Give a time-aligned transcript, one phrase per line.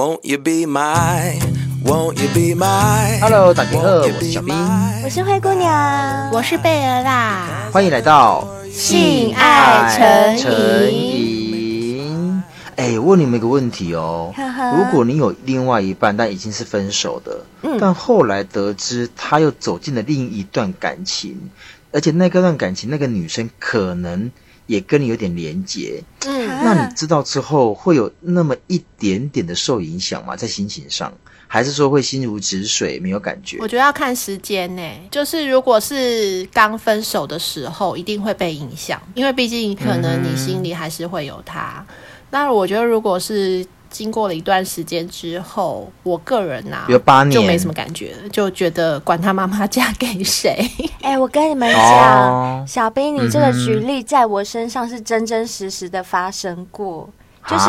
[0.00, 1.38] Won't you be my,
[1.84, 3.20] won't you be my?
[3.20, 4.56] Hello，大家好，我是小兵，
[5.04, 7.68] 我是灰姑娘，我是贝儿啦。
[7.70, 9.94] 欢迎来到性爱
[10.38, 12.42] 诚引。
[12.76, 14.32] 哎，问你们一个问题哦，
[14.74, 21.50] 如果你有另外一半，但已经是分手的，嗯，但后来得知他又走进了另一段感情，
[21.92, 24.30] 而且那个段感情那个女生可能
[24.70, 30.36] 也跟你有点连结，嗯，那你知道之后会有那么一点点的受影响吗？
[30.36, 31.12] 在心情上，
[31.48, 33.58] 还是说会心如止水，没有感觉？
[33.58, 41.84] 我觉得要看时间呢，就是如果是刚分手的时候，一定会被影响，因为毕竟可能你心里还是会有他。
[41.88, 41.94] 嗯
[42.32, 50.66] 那我觉得，如果是经过了一段时间之后，我个人呐、啊，有八年，就没什么感觉了，就觉得管他妈妈嫁给谁。
[51.02, 57.08] 哎、欸，我跟你们讲，哦、小兵，你这个举例在我身上是真真实实的发生过，
[57.42, 57.68] 嗯、就是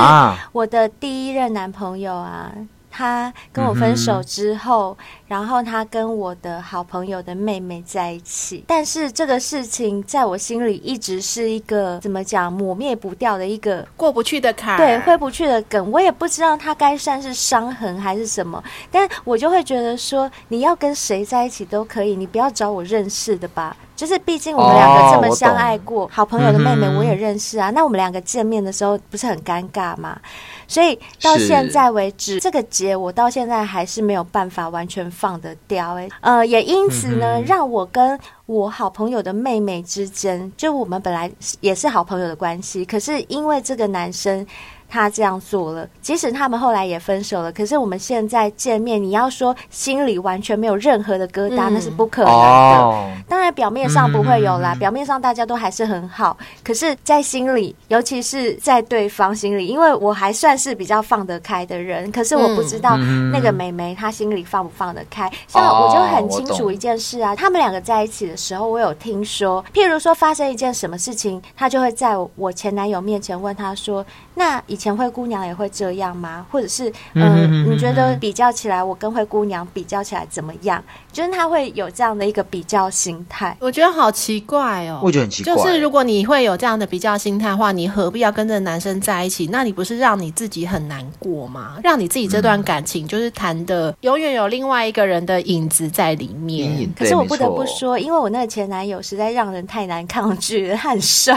[0.52, 2.52] 我的第一任男朋友啊。
[2.94, 15.90] 他跟我分手之后，嗯、然后他跟我的好朋友的妹妹在一起，但是这个事情在我心里一直是一个怎么讲抹灭不掉的一个过不去的坎，对，挥不去的梗。
[15.90, 23.78] 我也不知道他该算是伤痕还是什么，但我就会觉得说，你要跟谁在一起都可以，你不要找我认识的吧。
[23.96, 27.70] 就是毕竟我们两个这么相爱过，哦、好朋友的妹妹我也认识啊。
[27.70, 30.20] 嗯、那我们两个见面的时候不是很尴尬吗？
[30.68, 35.94] 所以到现在为止，这个结我到现在还是没有办法完全放得掉。
[35.96, 44.46] 哎，呃，也因此呢，嗯、让我跟我好朋友的妹妹之间，就我们本来也是好朋友的关系，可是因为这个男生。
[44.92, 52.38] 他这样做了，即使他们后来也分手了，可是我们现在见面，你要说心里完全没有任何的疙瘩，嗯、那是不可能的。
[52.38, 62.98] 哦、当然表面上不会有啦，嗯、表面上大家都还是很好，可是，在心里，尤其是在对方心里，因为我还算是比较放得开的人，可是我不知道
[63.32, 65.32] 那个美眉她心里放不放得开。
[65.48, 74.06] 像我就很清楚一件事啊，哦、他们两个在一起的时候，我有听说，譬如说发生一件什么事情，他就会在我前男友面前问他说
[74.36, 76.46] ：“那以前灰姑娘也会这样吗？
[76.50, 80.82] 或者是，嗯、呃，你觉得比较起来，我跟灰姑娘比较起来怎么样？
[81.12, 83.56] 就是他会有这样的一个比较心态。
[83.60, 85.54] 我觉得好奇怪哦，我觉得很奇怪。
[85.54, 89.48] 就是如果你会有这样的比较心态的话，你何必要跟这个男生在一起？
[89.52, 91.78] 那你不是让你自己很难过吗？
[91.84, 96.90] 让你自己这段感情就是谈的永远有另外一个人的影子在里面。
[96.98, 101.36] 可是我不得不说，因为我那个前男友实在让人太难抗拒了，他很帅，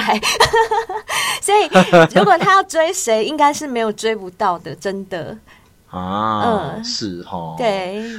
[1.43, 1.69] 所以
[2.15, 3.65] 如果他要追谁，应该是。
[3.75, 5.37] 没有追不到的，真的。
[5.95, 7.57] 啊，嗯、是哈、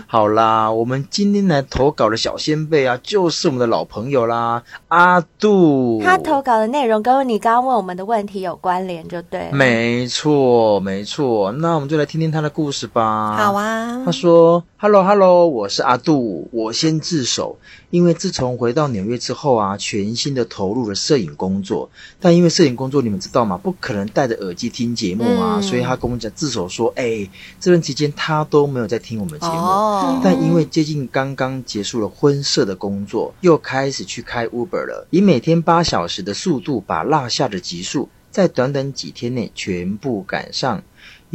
[0.08, 6.02] 好啦，我们今天来投稿的小先辈啊，就是我们的老朋友啦，阿杜。
[6.02, 9.50] 他投稿的内容跟你刚刚问我们的问题有关联，就对。
[9.52, 13.36] 没错，没错，那我们就来听听他的故事吧。
[13.36, 14.02] 好啊。
[14.06, 17.58] 他说：“Hello，Hello，我是阿杜，我先自首，
[17.90, 23.58] 因为自从回到纽约之后啊，全心的投入了摄影工作，但因为摄影工作，你们知道吗？
[23.58, 27.28] 不可能戴着耳机听节目啊，嗯、所以他跟我们讲自首说，哎。”
[27.60, 29.54] 这段期间，他都没有在听我们节目。
[29.54, 30.22] Oh.
[30.24, 40.84] 但因为接近刚刚结束了婚摄的工作，又开始去开 Uber 了，以每天八小时的速度，把落下的集数在短短几天内全部赶上，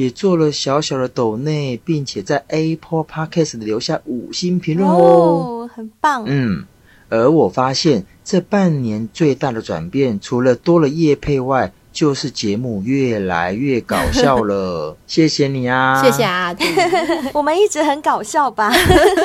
[0.01, 6.25] 也做了小小的抖内，并且在 Apple Podcast 留下五星评论哦，oh, 很棒。
[6.27, 6.65] 嗯，
[7.11, 16.65] 而我发现这半年最大的转变，除了多了夜配外，就是节目越来越搞笑了， 谢谢你啊，谢谢阿杜，
[17.35, 18.73] 我们一直很搞笑吧？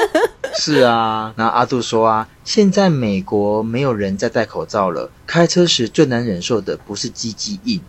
[0.59, 7.79] 是啊，那阿杜说啊，现在美国没有人再戴口罩了，开车时最难忍受的不是鸡鸡硬。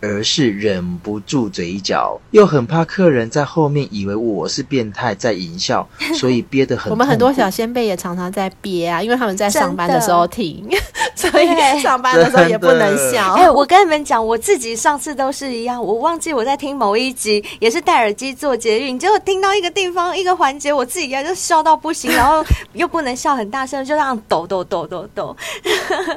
[0.00, 6.90] 而是忍不住嘴角，又很怕客人在后面以为我是变态在淫笑， 所以憋得很。
[6.90, 10.68] 我们很多小先辈也常常在憋啊，因为他们在上班的时候听，
[11.16, 11.48] 所以
[11.80, 13.34] 上班的时候也不能笑。
[13.34, 25.36] 哎、欸，我跟你们讲，我自己上次都是一样，我忘记我在听某一集，也是戴耳机做捷运，结果听到一个地方一个环节，我自己呀就笑到不行，然后又不能笑很大声，就这样抖抖抖抖抖。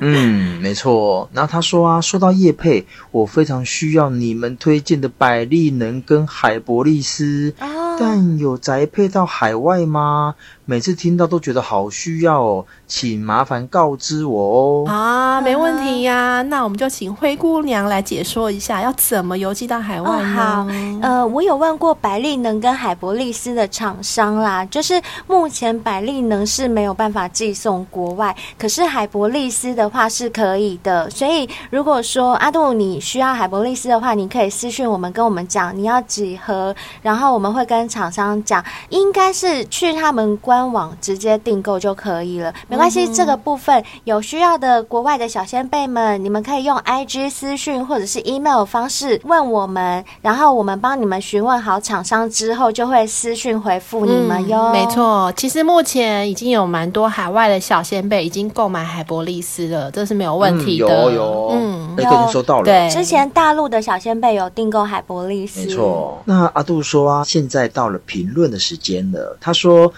[0.01, 1.27] 嗯，没错。
[1.33, 3.65] 然后他说啊，说到叶配，我非常。
[3.71, 10.35] 需要你们推荐的百利能跟海博利斯，啊、但有宅配到海外吗？
[10.71, 14.85] 每次听到都觉得好需要哦，请麻烦告知我哦。
[14.87, 16.41] 啊，没问题呀、啊。
[16.43, 20.31] 那我们就请灰姑娘来解说一下，要怎么邮寄到海外呢？
[20.31, 20.67] 哦、好，
[21.01, 31.09] 呃，我有问过百利能跟海博利斯的厂商啦，就是目前百利能是没有办法寄送国外，可是海博利斯的话是可以的。
[31.09, 43.05] 所以如果说阿杜你需要海博利斯的话，你可以私讯我们，跟我们讲你要几盒，然后我们会跟厂商讲，应该是去他们官网直接订购就可以了，没关系。
[43.05, 54.71] 嗯、这个部分有需要的国外的小仙贝们，你们可以用 IG 私讯或者是 email 方式问我们，然后我们帮你们询问好厂商之后，就会私讯回复你们哟、嗯。
[54.71, 60.87] 没错，其实目前已经有蛮多海外的小仙贝已经购买海博利斯了，这是没有问题的。
[60.87, 62.65] 嗯、有有，嗯，都已经收到了。
[62.65, 65.61] 对，之前大陆的小仙贝有订购海博利斯。
[65.61, 66.21] 没错。
[66.25, 69.37] 那阿杜说啊，现在到了评论的时间了。
[69.39, 69.91] 他说，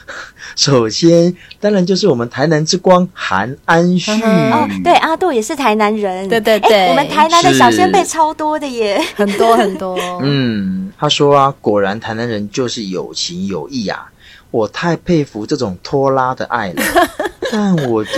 [0.56, 3.08] 首先当然就是我们台南之光。
[3.14, 9.98] 韩安旭哦，对，阿杜也是台南人，对对对，我们台南的小仙贝超多的耶，很多很多。
[10.22, 14.12] 嗯，他说啊，果然台南人就是有情有义啊，
[14.52, 16.84] 我太佩服这种拖拉的爱了。
[17.52, 18.12] 但我觉，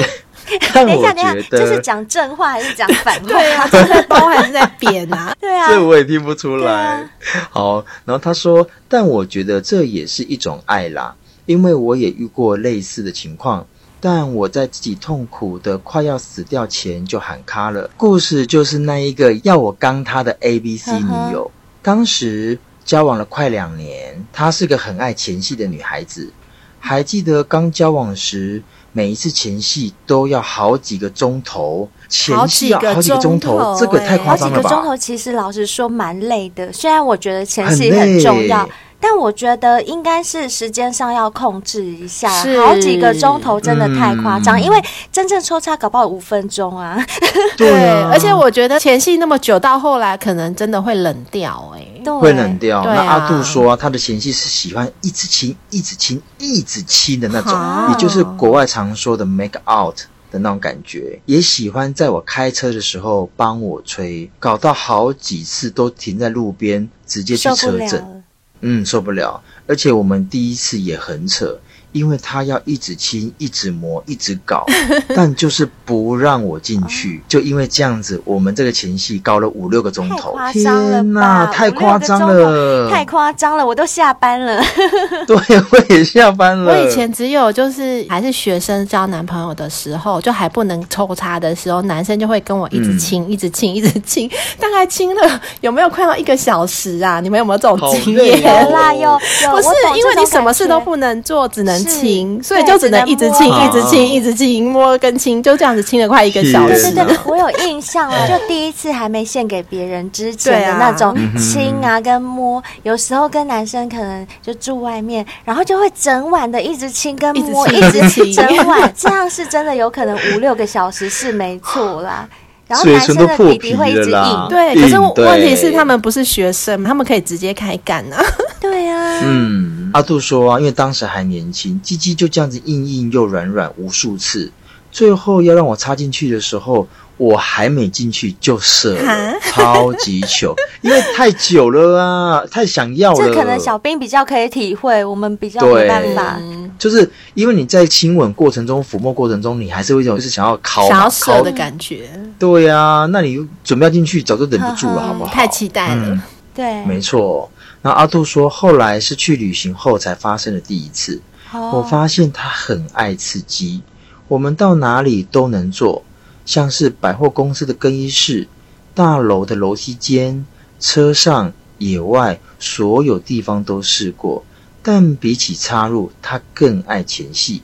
[0.74, 3.28] 但我觉得，等一下，等一下，这是讲正话还是讲反话？
[3.28, 5.36] 对啊，是在褒还是在贬啊？
[5.42, 6.72] 对啊，这我也听不出来。
[6.72, 7.10] 啊、
[7.52, 11.14] 好，然后他说，但我觉得这也是一种爱啦，
[11.46, 13.66] 因为我也遇过类似的情况。
[14.02, 17.90] 但我在自己痛苦的快要死掉前就喊卡了。
[17.98, 21.50] 故事就是那一个要我刚他的 ABC 女友，
[21.82, 26.32] 当时交往了快两年，她是个很爱前戏的女孩子。
[26.80, 28.62] 还记得刚交往时，
[28.92, 34.70] 每一次前戏都要好几个钟头，前戏要好几个钟头，这个太夸张了吧？
[34.70, 38.70] 好几个钟头其实老实说蛮累的，虽然我觉得前戏很重要。
[39.00, 42.30] 但我觉得应该是时间上要控制一下，
[42.66, 44.82] 好几个钟头真的太夸张，嗯，因为
[45.12, 46.98] 真正抽插搞不好五分钟啊。
[47.56, 52.84] 对，而且我觉得前戏那么久，到后来可能真的会冷掉，欸，哎，会冷掉。
[52.84, 57.54] 那阿杜说，啊，他的前戏是喜欢一直亲、一直亲、一直亲的那种，
[57.92, 59.98] 也就是国外常说的 make out
[60.32, 68.24] 的那种感觉，也喜欢在我开车的时候帮我吹，搞到好几次都停在路边，直接去车震。
[68.62, 71.60] 嗯，受不了，而且我们第一次也很扯。
[71.96, 74.66] 因为他要一直亲，一直磨，一直搞，
[75.16, 77.24] 但就是不让我进去。
[77.26, 81.46] 就因为这样子，我们这个前戏搞了五六个钟头，太夸张了吧？
[81.54, 84.62] 太夸张了，太夸张了，我都下班了。
[85.26, 85.38] 对，
[85.72, 86.74] 我也下班了。
[86.74, 97.22] 我以前只有就是还是学生交男朋友的时候，就还不能抽插的时候，男生就会跟我一直亲，嗯、一直亲， 一直亲，大概亲了有没有快要一个小时啊？
[97.22, 98.42] 你们有没有这种经验？
[98.42, 99.10] 有啦，有
[99.44, 99.52] 有。
[99.52, 101.85] 不是因为你什么事都不能做，只能。
[101.86, 106.92] 亲，所以就只能一直亲，一直亲，一直亲，摸跟亲，就这样子亲了快一个小时。
[106.92, 118.34] 对对对， 我有印象了，就第一次还没献给别人之前的那种亲啊跟摸，有时候跟男生可能就住外面，然后就会整晚的一直亲跟摸，一直亲。
[118.34, 122.28] 整晚，这样是真的有可能五六个小时是没错啦。
[122.68, 128.20] 然后男生的弟弟会一直硬，对，可是问题是他们不是学生，他们可以直接开干啊。
[128.60, 134.52] 对啊，嗯，阿杜说啊，因为当时还年轻，鸡鸡就这样子硬硬又软软无数次，
[134.92, 143.26] 最后要让我插进去的时候，我还没进去就射了，超级糗，因为太久了啊，太想要了。
[143.26, 146.38] 这可能小兵比较可以体会，我们比较没办法。
[146.78, 152.10] 就是因为你在亲吻过程中、抚摸过程中，你还是会有就是想要烤想要射的感觉。
[152.38, 155.34] 对呀、啊，那你准备要进去，早就忍不住了，好不好？
[155.34, 156.22] 太期待了，嗯、
[156.54, 157.50] 对，没错。
[157.86, 161.22] 那阿杜说，后来是去旅行后才发生的第一次。
[161.54, 161.75] Oh.
[161.75, 163.84] 我发现他很爱刺激，
[164.27, 166.04] 我们到哪里都能做，
[166.48, 168.48] 像是百货公司的更衣室、
[168.96, 170.48] 大楼的楼梯间、
[170.80, 174.44] 车上、野外，所有地方都试过。
[174.82, 177.62] 但比起插入，他更爱前戏。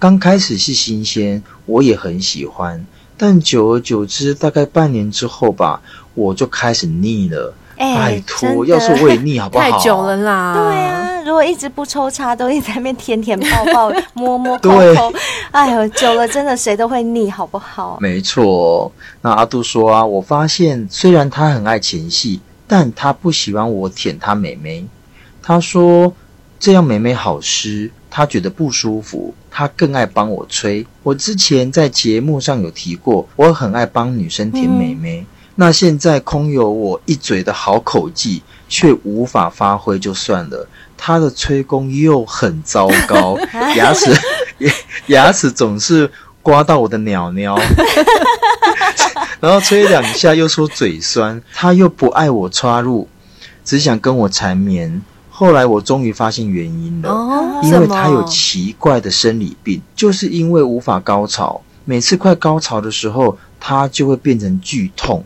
[0.00, 2.84] 刚开始是新鲜，我也很喜欢，
[3.16, 5.82] 但久而久之，大概半年之后吧，
[6.14, 7.54] 我就开始腻了。
[7.76, 9.70] 欸、拜托，要是我也腻好不好？
[9.70, 10.54] 太久了啦。
[10.54, 15.12] 对啊，如果一直不抽插，都一直在那边舔舔抱抱、 摸摸抠抠，
[15.50, 17.98] 哎呦，久了真的谁都会腻，好不好？
[18.00, 18.90] 没错。
[19.20, 24.84] 那阿杜说啊，我发现虽然他很爱前戏，但他不喜欢我舔他美眉。
[25.42, 26.12] 他说
[26.58, 29.34] 这样美眉好湿，他觉得不舒服。
[29.54, 30.86] 他更爱帮我吹。
[31.02, 35.20] 我之前在节目上有提过，我很爱帮女生舔美眉。
[35.20, 40.66] 嗯那现在空有我一嘴的好口技，却无法发挥就算了，
[40.96, 43.38] 他的吹功又很糟糕，
[43.76, 44.10] 牙齿
[45.08, 47.58] 牙齿总是刮到我的鸟鸟，
[49.40, 53.08] 然后吹两下又说嘴酸，他又不爱我插入，
[53.64, 55.02] 只想跟我缠绵。
[55.34, 65.24] 后来我终于发现原因了，哦，因为他有奇怪的生理病，就是因为无法高潮，每次快高潮的时候，他就会变成剧痛。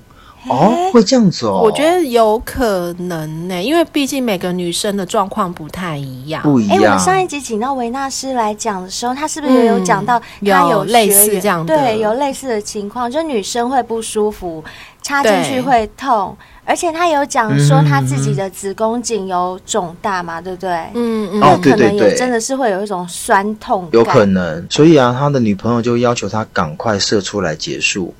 [0.48, 1.60] 哦，会这样子哦？
[1.62, 6.76] 我觉得有可能呢，因为毕竟每个女生的状况不太一样，不一样。
[6.76, 11.76] 哎，我们上一集请到维纳斯来讲的时候，他是不是也有讲到他有，有类似这样的？
[11.76, 14.62] 对，有类似的情况，就女生会不舒服，
[15.02, 20.70] 插进去会痛，而且他有讲说她自己的子宫颈有肿大嘛，对不对？
[20.94, 24.66] 嗯嗯，那可能也真的是会有一种酸痛，有可能。
[24.70, 28.14] 所以啊，他的女朋友就要求他赶快射出来结束。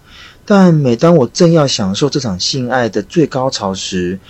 [0.48, 4.20] 但每当我正要享受这场性爱的最高潮时，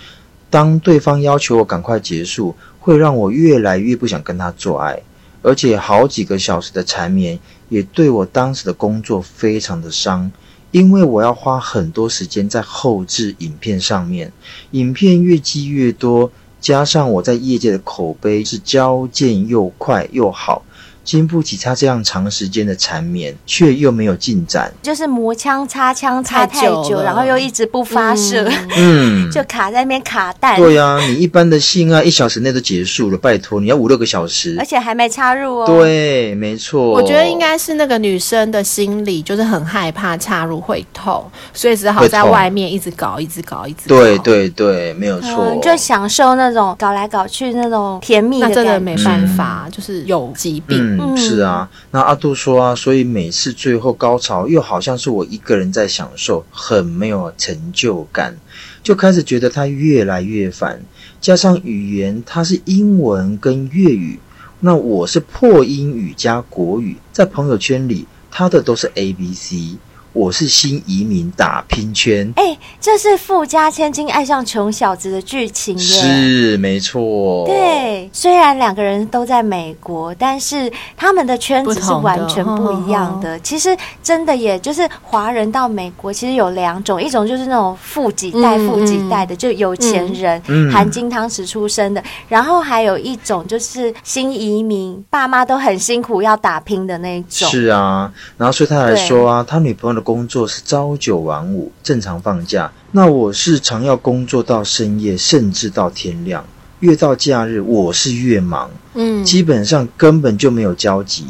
[0.49, 4.99] 当对方要求我赶快结束，会让我越来越不想跟他做爱，
[5.43, 7.37] 而且好几个小时的缠绵
[7.69, 10.31] 也对我当时的工作非常的伤，
[10.71, 14.33] 因为我要花很多时间在后制影片上面，
[14.71, 20.63] 影片越积越多，加上我在业界的口碑是交件又快又好。
[21.07, 28.45] 经不起他这样长时间的缠绵，却又没有进展，就是磨枪擦枪擦太久，太久然后又一直不发射，
[28.75, 30.57] 嗯， 就卡在那边卡蛋。
[30.57, 35.65] 对呀、啊，你一般的性爱一小时内都结束了，拜托，你要五六个小时，而且还没插入哦。
[35.65, 36.91] 对，没错。
[36.91, 43.95] 我觉得应该是那个女生的心理就是很害怕插入会痛，所以只好在外面一直搞，一直搞，一直搞。
[43.95, 48.61] 对对对，没有错、嗯，就享受那种搞来搞去那种甜蜜的感觉。
[48.61, 50.77] 那真的没办法，嗯、就是有疾病。
[50.77, 58.37] 嗯嗯、是啊，那阿杜说啊，所以每次最后高潮又好像是我一个人在享受，很没有成就感，
[58.83, 60.81] 就开始觉得他越来越烦。
[61.19, 64.19] 加上语言，他是英文跟粤语，
[64.59, 69.77] 那我是破英语加国语，在朋友圈里，他的都是 A B C。
[70.13, 77.45] 我是新移民打拼圈，哎、欸，这是富家千金爱上穷小子的剧情耶，是没错。
[77.45, 83.27] 对，虽然两个人都在美国，但是他们的圈子是完全不一样的。
[83.27, 97.49] 的其实真的也就是华人到美国，其实有两种，一种就是那种富几代、富几代的，就有钱人，嗯、含金汤匙出生的；然后还有一种就是新移民，爸妈都很辛苦要打拼的那种。
[97.49, 100.01] 是啊，然后所以他来说啊，他女朋友的。
[100.07, 102.71] 工作是朝九晚五，正常放假。
[102.91, 106.45] 那我是常要工作到深夜，甚至到天亮。
[106.79, 111.25] 越到假日，我是越忙，嗯，基本上根本就没有交集，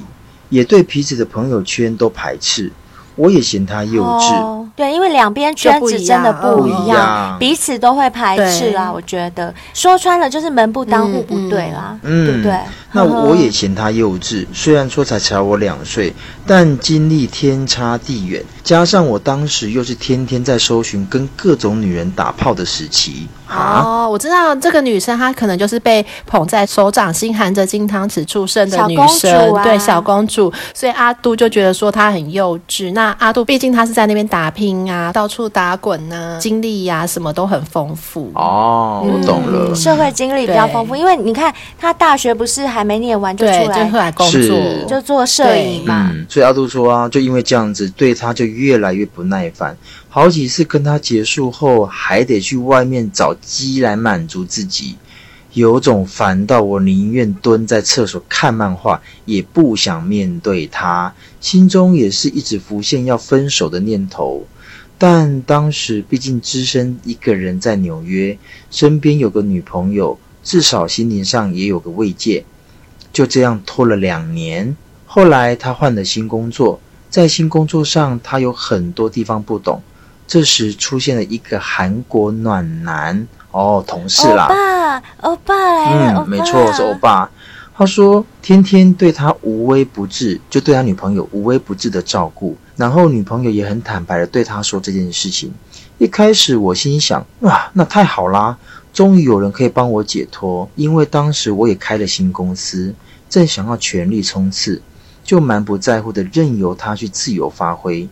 [0.49, 2.71] 也对彼此的朋友圈都排斥。
[3.15, 4.35] 我也嫌他幼稚。
[4.35, 8.89] 哦，对，因为两边圈子真的不一样，彼此都会排斥啦。
[8.93, 12.55] 我觉得说穿了就是门不当户不对啦，嗯、对不对？
[12.91, 16.13] 那我也嫌他幼稚，虽然说才小我两岁，
[16.45, 23.27] 但经历天差地远，加上我当时又是天天在搜寻跟各种女人打炮的时期。
[23.49, 30.51] 哦，我知道这个女生，她可能就是被捧在手掌心含着金汤匙出生的女生，啊、对，小公主。
[30.73, 32.91] 所以阿杜就觉得说她很幼稚。
[32.93, 38.31] 那阿杜毕竟他是在那边打拼啊，到处打滚啊，经历呀、啊、什么都很丰富。
[38.35, 40.95] 哦，我懂了，嗯、社会经历比较丰富。
[40.95, 46.11] 因为你看他大学不是还没念完就出来，就出来工作，就做摄影嘛。
[46.13, 49.77] 嗯，所以阿杜说啊，就因为这样子，对他就越来越不耐烦。
[50.09, 54.95] 好几次跟他结束后，还得去外面找鸡来满足自己，
[55.53, 61.13] 有种烦到我宁愿蹲在厕所看漫画，也不想面对他。
[61.39, 64.43] 心中也是一直浮现要分手的念头，
[64.97, 68.37] 但当时毕竟只身一个人在纽约，
[68.71, 72.43] 身边有个女朋友，至少心灵上也有个慰藉。
[73.13, 74.75] 就这样拖了两年，
[75.05, 79.81] 后来他换了新工作，在新工作上他有很多地方不懂。
[80.27, 84.99] 这时出现了一个韩国暖男哦，同事啦，欧巴，
[85.29, 87.31] 欧巴来了，嗯，没错，是欧巴。
[87.75, 95.51] 他说天天对他无微不至，就对他女朋友无微不至的照顾，然后女朋友也很坦白的对他说这件事情。
[95.97, 98.57] 一开始我心想，哇，那太好啦，
[98.93, 102.93] 终于有人可以帮我解脱，因为当时我也开了新公司，
[103.27, 104.81] 正想要全力冲刺，
[105.23, 108.07] 就蛮不在乎的任由他去自由发挥。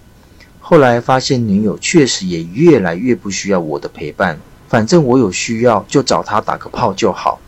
[0.60, 7.40] 后来发现女友确实也越来越不需要我的陪伴，反正我有需要就找她打个炮就好。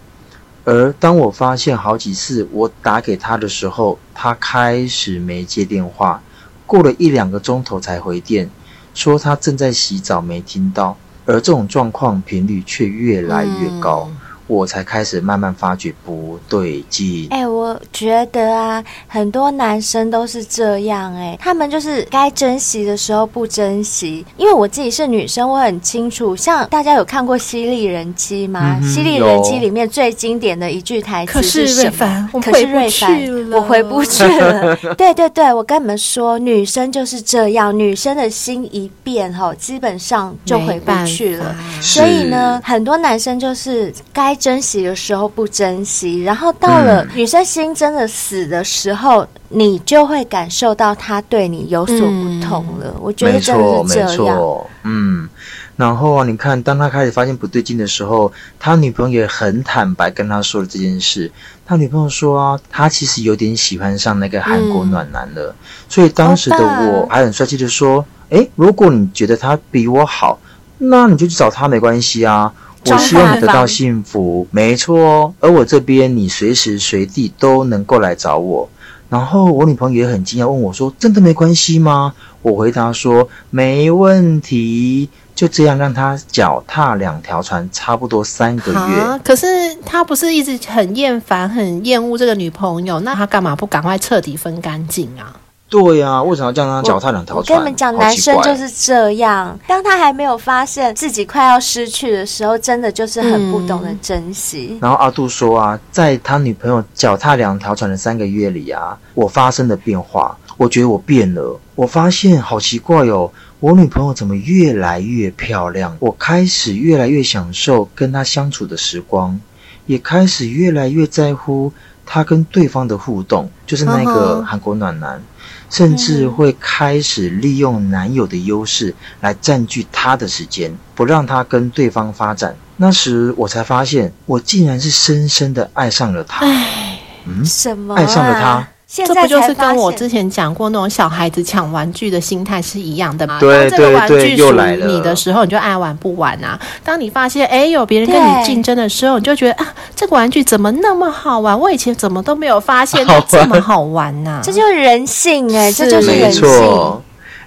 [0.64, 6.22] 而当我发现好几次我打给她的时候，她开始没接电话，
[6.68, 8.48] 过了一两个钟头才回电，
[8.94, 10.96] 说他正在洗澡没听到。
[11.26, 14.10] 而这种状况频率却越来越高，
[14.48, 17.28] 我才开始慢慢发觉不对劲。
[17.30, 24.26] 哎、欸，我觉得啊，很多男生都是这样、欸，哎，他们就是该珍惜的时候不珍惜。
[24.38, 26.34] 因为我自己是女生，我很清楚。
[26.34, 28.78] 像大家有看过《犀利人妻》吗？
[28.82, 32.30] 嗯《犀利人妻》里面最经典的一句台词是什么？
[32.42, 34.74] 可是瑞凡，我回不去了。
[34.98, 41.54] 对对对，我跟你们说，女生就是这样，女生的心一变，哈，基本上就回不去了。
[41.82, 44.37] 所以呢，很多男生就是该。
[44.38, 52.86] 珍惜的时候不珍惜，然后到了女生心真的死的时候，嗯、你就会感受到他对你有所不同了。
[52.86, 54.10] 嗯、我觉得真的是这样。
[54.10, 54.70] 没错，没错。
[54.84, 55.30] 嗯，
[55.76, 61.32] 然后啊，你看，当他开始发现不对劲的时候，他女朋友也很坦白跟他说了这件事。
[61.66, 65.50] 他女朋友说啊，他其实有点喜欢上那个韩国暖男了。
[65.50, 65.56] 嗯、
[65.90, 70.40] 所以当时的我还很帅气的说：“诶，如果你觉得他比我好，
[70.78, 72.54] 那你就去找他没关系啊。”
[72.86, 75.34] 我希望你得到幸福，没错哦。
[75.40, 78.70] 而我这边，你随时随地都能够来找我。
[79.10, 89.20] 然后我女朋友也很惊讶，问我说：“真的没关系吗？”我回答说：“没问题。”就这样让他脚踏两条船，差不多三个月。
[89.24, 89.46] 可是
[89.86, 95.36] 他不是一直很厌烦、很厌恶这个女朋友，那他干嘛不赶快彻底分干净啊？
[95.70, 97.42] 对呀、啊，为什么要叫他脚踏两条船？
[97.42, 99.58] 我跟你们讲，男生就是这样。
[99.68, 104.70] 当他还没有发现自己快要失去的时候，真的就是很不懂得珍惜。
[104.72, 110.38] 嗯、然后阿杜说啊，在他女朋友脚踏两条船的三个月里啊，我发生了变化。
[110.56, 115.96] 我觉得我变了，我发现好奇怪哦，我女朋友怎么越来越漂亮？
[116.00, 119.40] 我开始越来越享受跟她相处的时光，
[119.86, 121.72] 也开始越来越在乎
[122.08, 125.22] 她跟对方的互动，就是那个韩国暖男。
[125.70, 132.56] 甚至会开始利用男友的优势来占据他的时间，不让他跟对方发展。
[132.78, 136.46] 那时我才发现，我竟然是深深的爱上了他。
[136.46, 137.96] 唉，嗯，什么？
[137.96, 138.68] 爱上了他。
[138.90, 143.38] 这不就是跟我之前讲过那种小孩子抢玩具的心态是一样的吗？
[143.38, 146.58] 对当这个玩具属于你的时候，你就爱玩不玩啊？
[146.86, 151.60] 当你发现哎，有别人跟你竞争的时候，你就觉得啊，这个玩具怎么那么好玩？
[151.60, 154.42] 我以前怎么都没有发现它这么好玩呢、啊？
[154.42, 156.48] 这就是人性哎，这就是人性。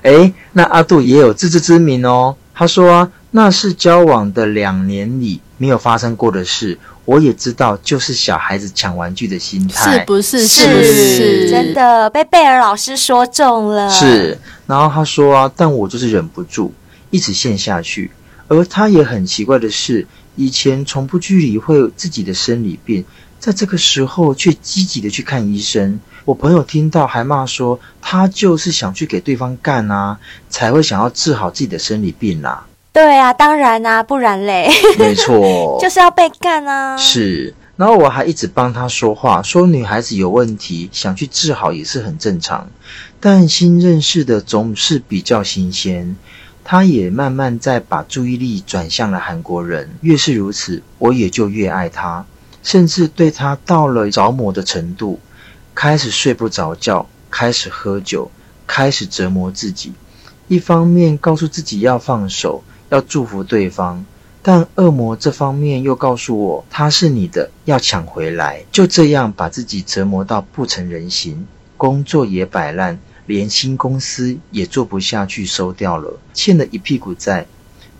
[0.02, 2.36] 哎，那阿杜也有自知之明哦。
[2.54, 6.78] 他说啊，那是交往的两年里没有发生过的事。
[7.10, 10.46] 我也知道，就是小孩子抢玩具的心态，是不是？
[10.46, 11.50] 是不是？
[11.50, 13.90] 真的被贝尔老师说中了。
[13.90, 16.72] 是，然后他说啊，但我就是忍不住，
[17.10, 18.12] 一直陷下去。
[18.46, 23.04] 而他也很奇怪的是，以前从不去理会自己的生理病，
[23.40, 25.98] 在这个时候却积极的去看医生。
[26.24, 30.16] 我朋友听到还骂说，他就是想去给对方干啊，
[30.48, 32.66] 才会想要治好自己的生理病啦、啊。
[32.92, 36.96] 对啊，当然啊，不然嘞，没错， 就是要被干啊。
[36.96, 42.68] 是，然后我还一直帮他说话，说女孩子有问题，想去治好也是很正常。
[43.20, 46.16] 但新认识的总是比较新鲜，
[46.64, 49.90] 他也慢慢在把注意力转向了韩国人。
[50.00, 52.26] 越是如此，我也就越爱他，
[52.64, 55.20] 甚至对他到了着魔的程度，
[55.76, 58.32] 开始睡不着觉，开始喝酒，
[58.66, 59.92] 开始折磨自己。
[60.48, 62.64] 一方面告诉自己要放手。
[62.90, 64.04] 要祝福对方，
[64.42, 68.64] 但恶魔这方面又告诉我，他是你的，要抢回来。
[68.70, 77.46] 就这样把自己折磨到不成人形，工作也摆烂，连新公司也做不下去，收掉了，欠了一屁股债，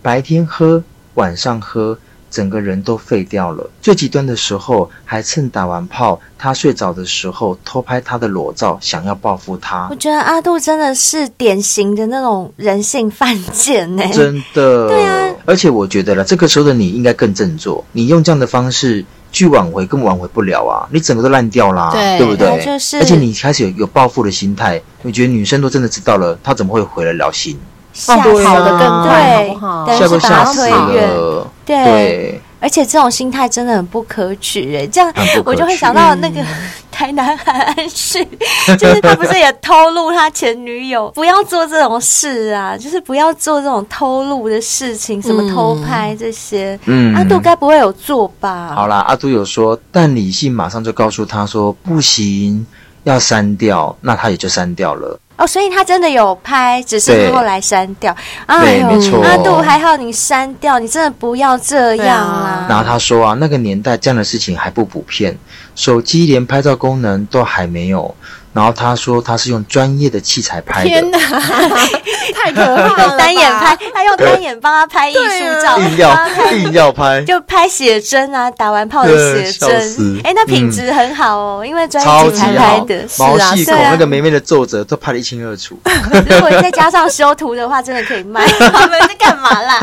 [0.02, 1.98] 白天喝，晚上喝。
[2.30, 3.68] 整个人都废掉了。
[3.82, 9.88] 最极端的时候，还趁打完炮，他睡着的时候偷拍他的裸照，想要报复他。
[9.90, 14.88] 我觉得阿杜真的是典型的那种人性犯贱呢，真的。
[14.88, 17.84] 对啊，而且我觉得了，这个时候的你应该更振作。
[17.92, 20.86] 你用这样的方式去挽回，根本挽回不了啊！
[20.92, 22.64] 你整个都烂掉啦，对，对不对？
[22.64, 22.98] 就是。
[22.98, 27.58] 而且你开始有有报复的心态，你觉得女生都真的知道了，她怎么会回得了心？
[27.92, 29.98] 吓跑得更快，好不好？
[29.98, 31.49] 吓都吓死了。
[31.70, 34.86] 对，对，而且这种心态真的很不可取哎。
[34.86, 35.12] 这样
[35.44, 36.44] 我就会想到那个
[36.90, 38.24] 台南海安市，
[38.78, 46.78] 就是他不是也透露他前女友不要做这种事啊，就是不要做这种偷录的事情，什么偷拍这些。
[46.86, 48.72] 嗯，阿杜该不会有做吧？
[48.74, 52.66] 好啦，阿杜有说，但理性马上就告诉他说不行，
[53.04, 55.18] 要删掉，那他也就删掉了。
[55.36, 58.14] 哦，所以他真的有拍，只是后来删掉。
[58.44, 62.66] 哎呦，阿杜还好你删掉，你真的不要这样啊！
[62.68, 65.34] 然后他说啊，那个年代这样的事情还不普遍，
[65.74, 68.14] 手机连拍照功能都还没有，
[68.52, 70.88] 然后他说他是用专业的器材拍的。
[70.88, 71.18] 天哪，
[72.34, 73.06] 太可怕了！
[73.06, 80.20] 用单眼拍，他用单眼帮他拍艺术照，硬要硬要拍，就拍写真啊，打完炮的写真。
[80.24, 85.78] 哎，那品质很好哦，因为专业器材拍的，毛细孔那个眉眉的皱褶都拍得一清二楚。
[86.28, 88.44] 如果再加上修图的话，真的可以卖。
[88.72, 89.80] 他们在干嘛啦？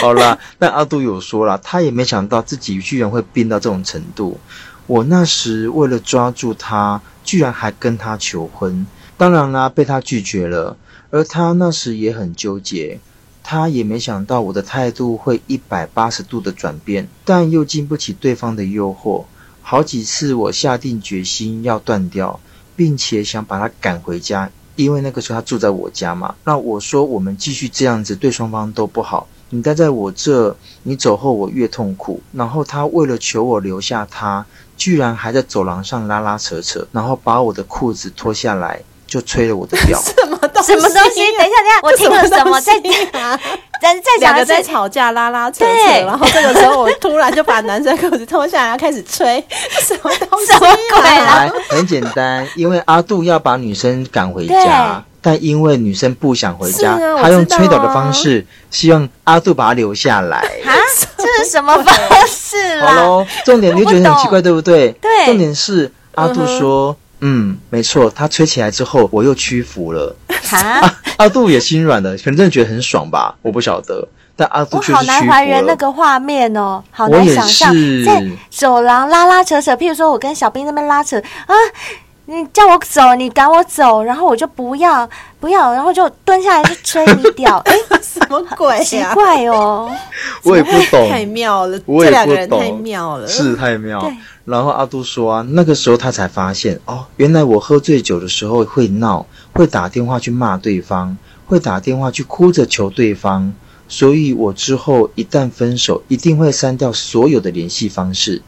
[0.00, 4.38] 好啦，那阿杜有说了，他也没想到自己居然会病到这种程度。
[4.86, 8.86] 我那时为了抓住他，居然还跟他求婚。
[9.16, 10.76] 当然啦，被他拒绝了。
[11.10, 12.98] 而他那时也很纠结，
[13.42, 19.24] 他也没想到我的态度会一百八十度的转变，但又经不起对方的诱惑。
[19.62, 22.40] 好几次我下定决心要断掉，
[22.76, 26.34] 并且想把他赶回家，因为那个时候他住在我家嘛。
[26.44, 29.28] 那我说我们继续这样子，对双方都不好。
[29.50, 32.20] 你待在我这，你走后我越痛苦。
[32.32, 34.44] 然后他为了求我留下他。
[34.76, 40.00] 居然还在走廊上拉拉扯扯，然后把我的裤子脱下来，就吹了我的屌。
[40.02, 40.72] 什么东西？
[40.72, 41.20] 什么东西？
[41.36, 42.60] 等一下，等一下，我听了什么？
[42.60, 42.78] 在
[43.80, 46.06] 在在两个在吵架，拉拉扯扯。
[46.06, 49.44] 然后这个时候，我突然就把男生裤子脱下来，要开始吹。
[49.80, 50.46] 什么东西？
[50.52, 51.00] 什么鬼？
[51.00, 55.04] 来，很简单，因为阿杜要把女生赶回家。
[55.26, 60.36] 但因为女生不想回家，啊、她用吹倒的方式，希望阿杜把她留下来。
[60.66, 60.76] 啊，
[61.16, 61.94] 这是什么方
[62.28, 62.92] 式啦？
[62.92, 64.92] 好喽，重点你就觉得很奇怪，对不对？
[65.00, 65.24] 对。
[65.24, 70.14] 重点是阿杜说：“嗯，嗯，没错。”他吹起来之后，我又屈服了。
[70.52, 73.34] 啊，啊，阿杜也心软了，可能真的觉得很爽吧？
[73.40, 74.06] 我不晓得。
[74.36, 77.72] 但阿杜好难还原那个画面哦，好难想象
[78.04, 79.74] 在走廊拉拉扯扯。
[79.76, 81.54] 譬如说，我跟小兵那边拉扯啊。
[82.26, 85.08] 你叫我走，你赶我走，然后我就不要
[85.38, 88.82] 不要，然后就蹲下来就吹你屌， 哎，什么鬼呀？
[88.82, 89.90] 奇怪哦，
[90.42, 94.10] 我也不懂，太妙了，这两个人太妙了，是太妙。
[94.46, 103.52] 然后阿杜说啊，那个时候他才发现哦，原来我喝醉酒的时候会闹，会打电话去骂对方，会打电话去哭着求对方，
[103.86, 108.40] 所以我之后一旦分手，一定会删掉所有的联系方式。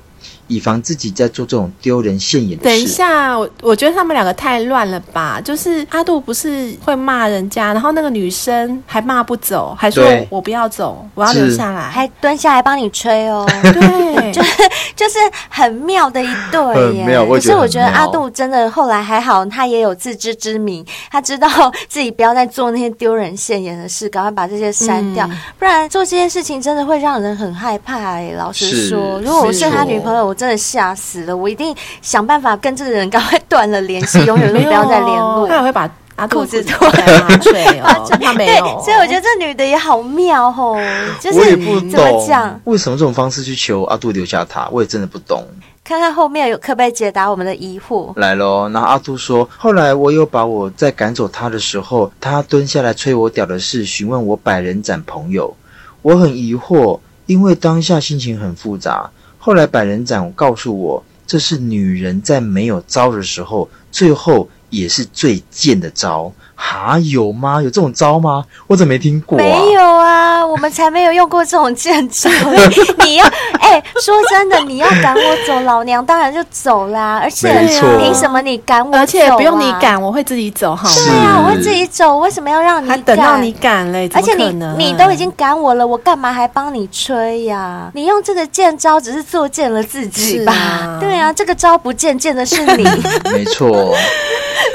[0.48, 2.70] 以防自己在做这种丢人现眼的事。
[2.70, 5.40] 等一下，我我觉得他们两个太乱了吧？
[5.42, 13.46] 就是阿杜不是会骂人家，然后那个女生还骂不走，还说我不要走，我要留下来，还蹲下来帮你吹哦。
[13.62, 14.62] 对， 就是
[14.94, 17.04] 就是很妙的一对耶。
[17.06, 21.48] 妙，可是我觉得阿杜真的后来还好，他也有自知之明，他知道
[21.88, 27.96] 自己不要再做那些丢人现眼的事，赶快把这些删掉，嗯、不然做这件事情真的会让人很害怕。
[27.96, 31.36] 哎，老实说，如果我是他女朋友，我真的吓死了！
[31.36, 35.48] 我一定想办法跟这个人赶快断了联系， 永远都不要再联络。
[35.48, 37.04] 他也会把阿裤子脱下
[37.38, 38.64] 吹哦， 他没有。
[38.82, 40.78] 所以我觉得这女的也好妙哦，
[41.20, 45.44] 就是我也不懂怎么讲，为什么这种方式去求阿杜留下他，我也真的不懂。
[45.84, 48.12] 看看后面有可不可以解答我们的疑惑。
[48.16, 55.54] 来喽，然后阿杜说，后来我有把我在赶走他的时候，他蹲下来吹我屌的事询问我百人斩朋友，
[56.02, 59.08] 我很疑惑，因为当下心情很复杂。
[59.46, 66.32] 后来百人斩告诉我，这是女人在没有招的时候，最后也是最贱的招。
[66.56, 67.62] 哈，有吗？
[67.62, 68.44] 有这种招吗？
[68.66, 69.42] 我怎么没听过啊？
[69.42, 72.30] 没有啊，我们才没有用过这种剑招。
[73.04, 73.24] 你要
[73.60, 77.20] 哎、欸，说真的，你要赶我走，老娘当然就走啦。
[77.22, 77.52] 而且
[77.98, 79.00] 凭什么你赶我走啊？
[79.00, 80.94] 而且不用你赶，我会自己走，好吗？
[80.94, 82.18] 对啊，我会自己走。
[82.18, 83.02] 为什么要让你赶？
[83.02, 84.08] 等到你赶嘞？
[84.14, 87.90] 而且你你都已经赶我了，我干嘛还帮你吹呀？
[87.92, 90.52] 你用这个剑招，只是作贱了自己吧？
[90.52, 92.84] 啊对啊，这个招不见，见的是你。
[93.30, 93.94] 没错。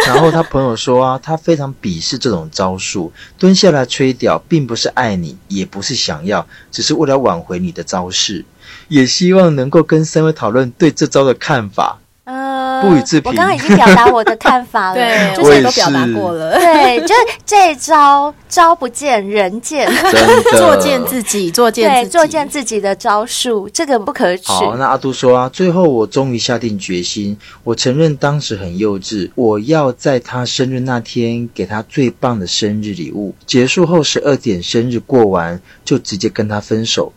[0.07, 8.45] 然后他朋友说啊，他非常鄙视这种招数，蹲下来吹屌，并不是爱你，也不是想要，只是为了挽回你的招式，
[8.87, 11.99] 也希望能够跟三位讨论对这招的看法。
[12.23, 13.31] 呃，不予置评。
[13.31, 16.53] 我刚刚已经表达我的看法了， 对，之前都表达过了。
[16.53, 19.91] 对，就是这招招不见人见，
[20.55, 24.43] 作贱自己，作贱对，作贱自己的招数，这个不可取。
[24.45, 33.33] 好，那阿杜说啊，最后我终于下定决心，我承认当时很幼稚，我要在他生日那天给他最棒的生日礼物。
[33.47, 37.11] 结束后十二点生日过完，就直接跟他分手。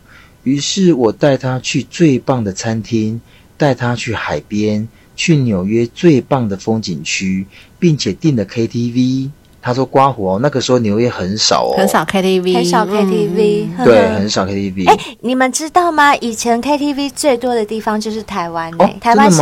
[0.45, 3.21] 于是我带他去最棒的餐厅。
[3.57, 7.47] 带他去海边，去纽约最棒的风景区，
[7.79, 9.31] 并且订了 KTV。
[9.63, 14.87] 他说刮胡哦，那个时候纽约很少哦，很少 KTV，很少 KTV，嗯、对，很少 KTV。
[14.87, 16.15] 哎，你们知道吗？
[16.17, 19.41] 以前 KTV 最多的地方就是台湾、欸，哦、台湾是。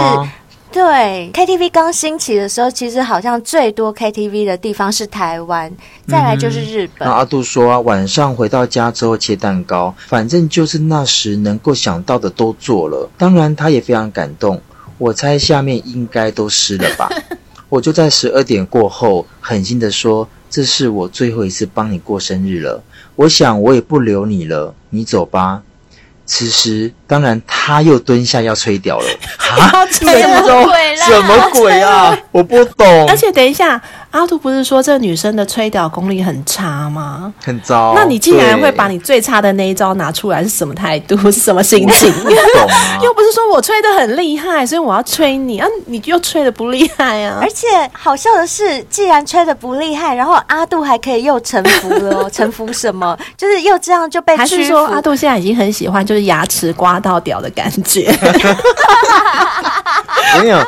[0.72, 5.70] 对，KTV 刚兴起的时候，其实好像最多 KTV 的地方是台湾，
[6.08, 7.06] 再来就是日本。
[7.06, 13.10] 那阿杜说啊，晚上回到家之后切蛋糕，反正就是那时能够想到的都做了。
[13.18, 14.60] 当然，他也非常感动。
[14.96, 17.08] 我猜下面应该都湿了吧。
[17.68, 22.82] 我就在十二点过后狠心的说：“这是我最后一次帮你过生日了，
[23.16, 25.62] 我想我也不留你了，你走吧。”
[26.24, 29.04] 此时，当然他又蹲下要吹掉了。
[29.60, 31.06] 啊，什么鬼啦？
[31.06, 32.18] 什么鬼啊？
[32.30, 33.06] 我不懂。
[33.06, 33.78] 而且等一下，
[34.12, 37.30] 阿杜不是说这女生的吹屌功力很差吗？
[37.44, 37.92] 很糟。
[37.94, 41.14] 那你竟然会把你最差的那一招拿出来，是什么态度？
[41.30, 42.10] 是什么心情？
[42.24, 42.98] 不懂啊。
[43.04, 45.68] 又不是说我吹的很厉害，所以我要吹你啊！
[45.84, 47.40] 你又吹的不厉害啊！
[47.42, 52.30] 而且好笑的是，既然吹的不厉害，然后阿杜还可以又臣服了。
[52.30, 53.14] 臣服什么？
[53.36, 54.34] 就是又这样就被。
[54.34, 58.10] 还是说阿杜现在已经很喜欢，就是牙齿刮到屌的感觉？
[60.34, 60.64] 我跟你讲，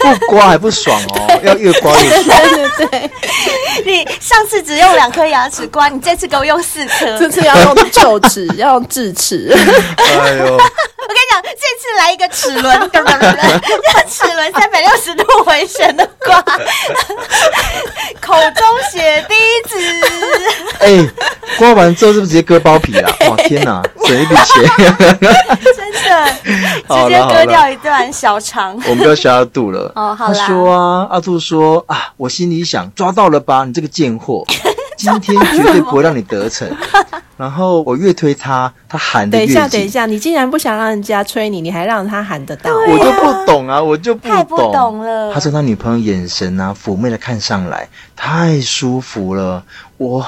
[0.00, 2.36] 不刮还不爽哦， 要越刮越爽。
[2.38, 3.10] 对对对，
[3.84, 9.52] 你上次只用两颗牙齿刮，你这次给我用四颗，这次要用臼齿，要用智齿。
[9.96, 10.60] 哎呦！
[11.00, 11.48] 我跟你讲，这
[11.80, 13.60] 次来一个齿轮， 对不对？
[13.92, 16.40] 这齿轮三百六十度回旋的刮，
[18.20, 19.34] 口中血滴
[19.68, 19.76] 子。
[20.80, 21.08] 哎，
[21.56, 23.08] 刮完之后是不是直接割包皮 了？
[23.28, 24.64] 哇，天哪，省一笔钱。
[25.76, 26.26] 真的，
[26.88, 28.74] 直接割掉一段小肠。
[28.84, 29.92] 我们不要学阿杜了。
[29.94, 30.34] 哦，好啦。
[30.34, 34.44] 他说啊，阿杜说啊，我心里想，抓到了吧，你这个贱货，
[34.96, 36.68] 今天绝对不会让你得逞。
[37.38, 39.38] 然后我越推他，他喊的。
[39.38, 42.70] 等一下，等一下，你竟然不想让人家催你，你还让他喊得到？
[42.74, 44.36] 我就不懂啊，我就不懂。
[44.36, 45.32] 太不懂了。
[45.32, 49.64] 他说他女朋友眼神啊，妩媚的看上来，太舒服了。
[49.98, 50.26] 我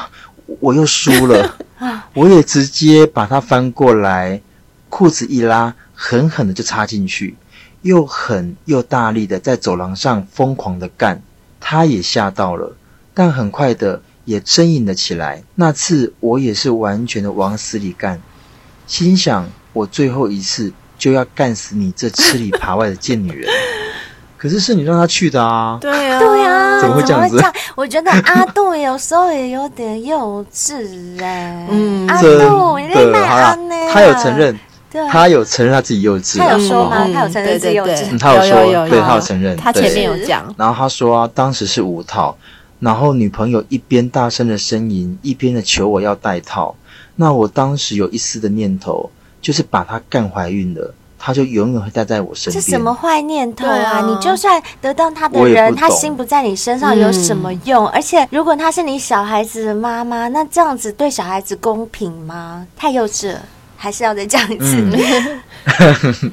[0.60, 1.56] 我又输了，
[2.14, 4.40] 我也直接把他翻过来，
[4.88, 7.36] 裤子一拉，狠狠的就插进去，
[7.82, 11.20] 又狠又大力的在走廊上疯狂的干。
[11.58, 12.76] 他也吓到了，
[13.12, 14.00] 但很快的。
[14.30, 15.42] 也呻吟了起来。
[15.56, 18.22] 那次我也是完全的往死里干，
[18.86, 23.50] 心想我最后一次就要干死你这吃里扒外的贱女人。
[24.38, 25.76] 可是是你让他去的啊！
[25.80, 27.42] 对啊，对啊，怎么会这样子？
[27.74, 31.66] 我觉得阿杜有时候也有点幼稚哎。
[31.68, 33.74] 嗯，阿杜，你在卖安呢？
[33.92, 34.58] 他有承认，
[35.10, 36.38] 他有承认他自己幼稚。
[36.38, 37.06] 他有说吗？
[37.12, 38.18] 他有承认自己幼稚。
[38.18, 39.56] 他有说，对，他有承认。
[39.56, 40.54] 他前面有讲。
[40.56, 42.34] 然后他说当时是五套。
[42.80, 46.74] 然后女朋友一边大声的呻吟，一边的求我要戴套。
[47.16, 52.64] 那我当时有一丝的念头，就是把她干怀孕了，她就永远会待在我身边。
[52.64, 54.00] 这什么坏念头啊！
[54.00, 57.84] 啊你就算得到她的人，她心不在你身上有什么用？
[57.84, 62.66] 嗯、而且如果她是你小孩子的妈妈，那这样子对小孩子公平吗？
[62.74, 63.42] 太幼稚了，
[63.76, 64.76] 还是要再讲一次。
[64.76, 66.32] 嗯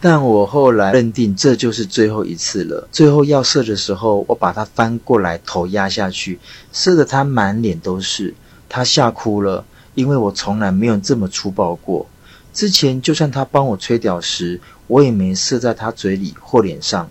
[0.00, 2.86] 但我后来认定这就是最后一次了。
[2.92, 6.38] 最后要射的时候，我把他翻过来，头压下去，
[6.72, 8.34] 射得他满脸都是。
[8.68, 12.06] 他吓哭了，因为我从来没有这么粗暴过。
[12.52, 17.08] 之前就算他帮我吹屌时，我也没射在他嘴里或脸上。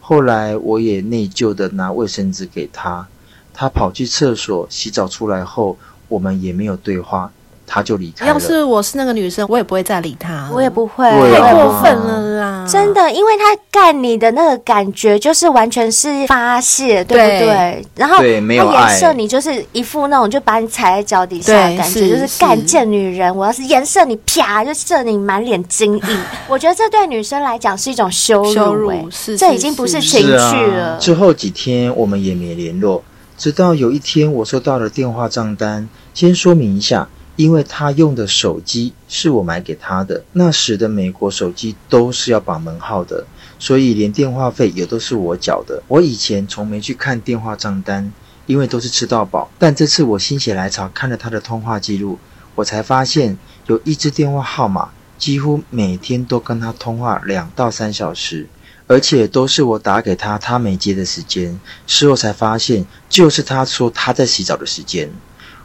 [0.00, 3.06] 后来我也内疚地拿卫生纸给他，
[3.52, 7.32] 他跑去厕所洗澡出来后，我们也没有对话。
[7.66, 8.32] 他就离开了。
[8.32, 10.48] 要是我是那个女生，我也不会再理他。
[10.52, 11.08] 我也不会，
[11.40, 12.66] 太过分了啦！
[12.70, 17.86] 真的，因为他干你的那个感觉，就是完全是发泄，对不对？
[17.96, 23.34] 然后他颜色你，就是一副那种就把你踩在脚底下的感觉，就是干贱女人。
[23.34, 26.18] 我要是颜色你，啪就射你满脸惊异。
[26.48, 30.98] 我觉得这对女生来讲是一种羞辱，是，这已经不是情趣了。
[30.98, 33.02] 之后几天我们也没联络，
[33.36, 35.88] 直到有一天我收到了电话账单。
[36.12, 37.08] 先说明一下。
[37.36, 43.26] 因为他用的手机是我买给他的，那时的美国手机都是要绑门号的，
[43.58, 45.82] 所以连电话费也都是我缴的。
[45.88, 48.12] 我以前从没去看电话账单，
[48.46, 49.50] 因为都是吃到饱。
[49.58, 52.18] 但这次我心血来潮看了他的通话记录，
[52.54, 58.46] 我才发现有一支电话号码几乎每天都跟他通话两到三小时，
[58.86, 61.58] 而且都是我打给他，他没接的时间。
[61.88, 65.10] 事后才发现，就是他说他在洗澡的时间。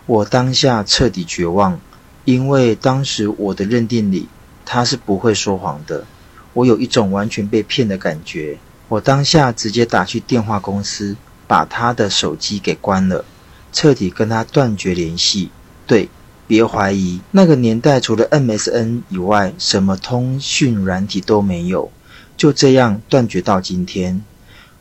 [0.10, 1.80] 我当下彻底绝望，
[2.26, 4.28] 因为当时我的认定里
[4.66, 6.04] 他是不会说谎的。
[6.54, 8.58] 我有一种完全被骗的感觉。
[8.88, 13.24] 我当下直接打去电话公司，把他的手机给关了，
[13.72, 15.52] 彻底跟他断绝联系。
[15.86, 16.10] 对，
[16.48, 21.92] 别怀疑，那个年代除了 MSN 以外，什么通讯软体都没有。
[22.36, 24.24] 就这样断绝到今天。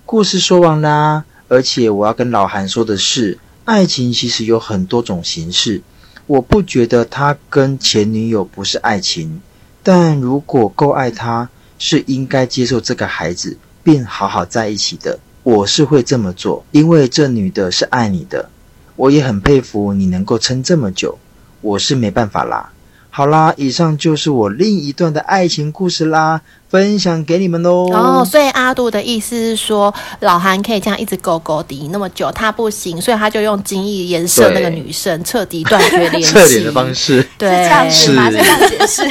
[0.06, 3.38] 故事说完啦，而且我要跟老韩说的是。
[3.68, 5.82] 爱情其实有很多种形式，
[6.26, 9.42] 我不觉得他跟前女友不是爱情，
[9.82, 15.18] 但如果够爱他，是应该接受这个孩子，并好好在一起的。
[15.42, 18.48] 我是会这么做，因为这女的是爱你的，
[18.96, 21.18] 我也很佩服你能够撑这么久，
[21.60, 22.72] 我是没办法啦。
[23.10, 27.90] 好啦，以上就是我另一段的爱情故事啦，分享给你们喽。
[27.92, 36.28] 哦，所以阿杜的意思是说，老韩可以这样一直勾勾的那么久，他不行，所以他就用精益颜射那个女生，彻底断绝联系。
[36.30, 38.30] 彻底的方式，对，是这样子吗？
[38.30, 39.02] 是这样解释，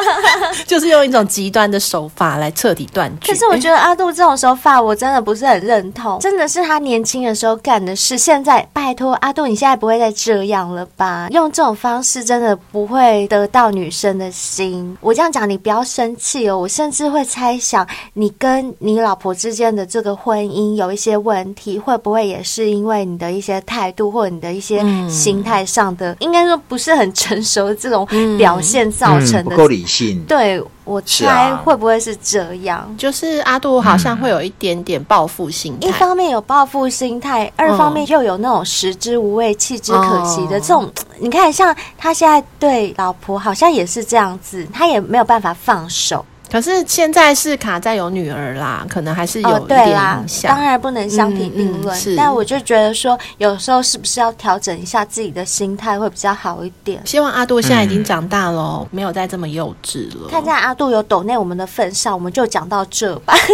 [0.66, 3.32] 就是用一种极端的手法来彻底断绝。
[3.32, 6.18] 可是我觉得阿杜这种手法，我真的不是很认同。
[6.20, 11.28] 真的是他年轻的时候干的事，现在拜托阿杜，你现在不会再这样了吧？
[11.30, 14.96] 用这种方式真的不会得到女生的心。
[15.00, 16.58] 我这样讲，你不要生气哦。
[16.58, 24.78] 我甚至会猜想，你跟你老婆之间的这个婚姻有一些问题，会不会也是因为你的一些态度或者你的一些
[25.08, 28.06] 心态上的，嗯、应该说不是很成熟的这种
[28.38, 30.24] 表现造成的，嗯嗯、不够理性。
[30.28, 30.62] 对。
[30.86, 32.80] 我猜会不会是这样？
[32.80, 40.84] 啊、就是阿杜好像会有一点点报复心态，一方面有报复心态，二方面又有那种食之无味弃之可惜的这种。
[40.84, 46.22] 嗯、你看，像他现在对老婆好像也是这样子，他也没有办法放手。
[46.50, 50.54] 可是现在是卡在有女儿啦，可能还是有一点影响。
[50.54, 57.02] 当然不能相提并论，嗯嗯、但我就觉得说，有时候是不是要调整一下自己的心态会比较好一点？
[57.04, 60.28] 希望阿杜现在已经长大了，嗯、没有再这么幼稚了。
[60.30, 63.34] 看在阿杜有抖内我们的份上，我们就讲到这吧。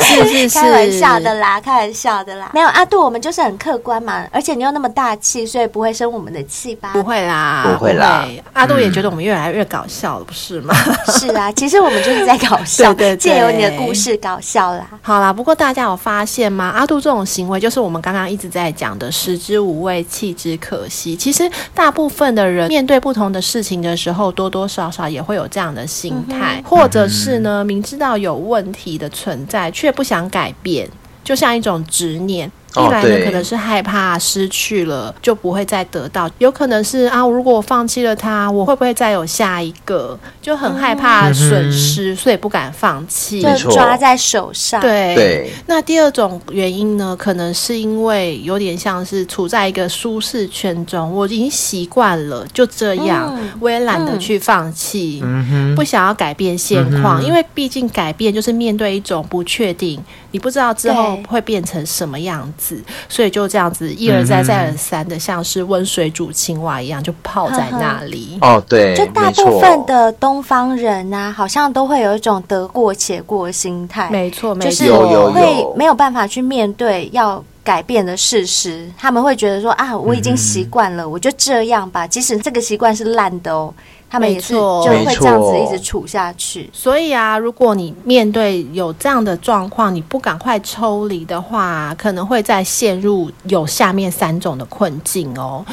[0.00, 2.50] 是是是，开玩笑的啦，开玩笑的啦。
[2.52, 6.90] 没有阿杜，我们就是很客观嘛，而且你又那么大气，所以不会生我们的气吧？
[6.92, 8.26] 不会啦，不会啦。
[8.54, 10.53] 阿杜也觉得我们越来越搞笑了，不是？
[11.18, 14.86] 是啊，其实我们就是在搞笑， 对对，借由你的故事搞笑啦。
[15.02, 16.66] 好啦，不过大家有发现吗？
[16.74, 21.14] 阿杜这种行为，就是我们刚刚一直在讲的“食之无味，弃之可惜”。
[21.16, 30.88] 其实大部分的人面对不同的事情的时候，多多少少也会有这样的心态，嗯、或者是呢，明知道有问题的存在，却不想改变，
[31.22, 32.50] 就像一种执念。
[32.76, 40.18] 一来呢，可能是害怕失去了就不会再得到；有可能是啊，如果我放弃了他，我会不会再有下一个？
[40.42, 44.80] 就很害怕损失，嗯、所以不敢放弃，就抓在手上。
[44.80, 45.14] 对。
[45.14, 45.50] 对。
[45.66, 62.63] 那第二种原因呢，可能是因为有点像是处在一个舒适圈中，我已经习惯了就这样，嗯、我也懒得去放弃，嗯、不想要改变现况，嗯、因为毕竟改变就是面对一种不确定，你不知道之后会变成什么样子。
[63.08, 68.38] 所以就这样子一而再再而三的，像是温水煮青蛙一样，就泡在那里。
[68.40, 74.08] 哦，对，就大部分的东方人啊，好像都会有一种得过且过的心态。
[74.10, 74.92] 没错，没错，就是
[75.32, 78.90] 会没有办法去面对要改变的事实。
[78.96, 83.72] 他们会觉得说啊，我已经习惯了，我就这样吧，即使这个习惯是烂的哦。
[84.14, 95.66] 他们也是就会这样子一直处下去，所以啊，如果你面对有这样的状况，你不赶快抽离的话，可能会再陷入有下面三种的困境哦。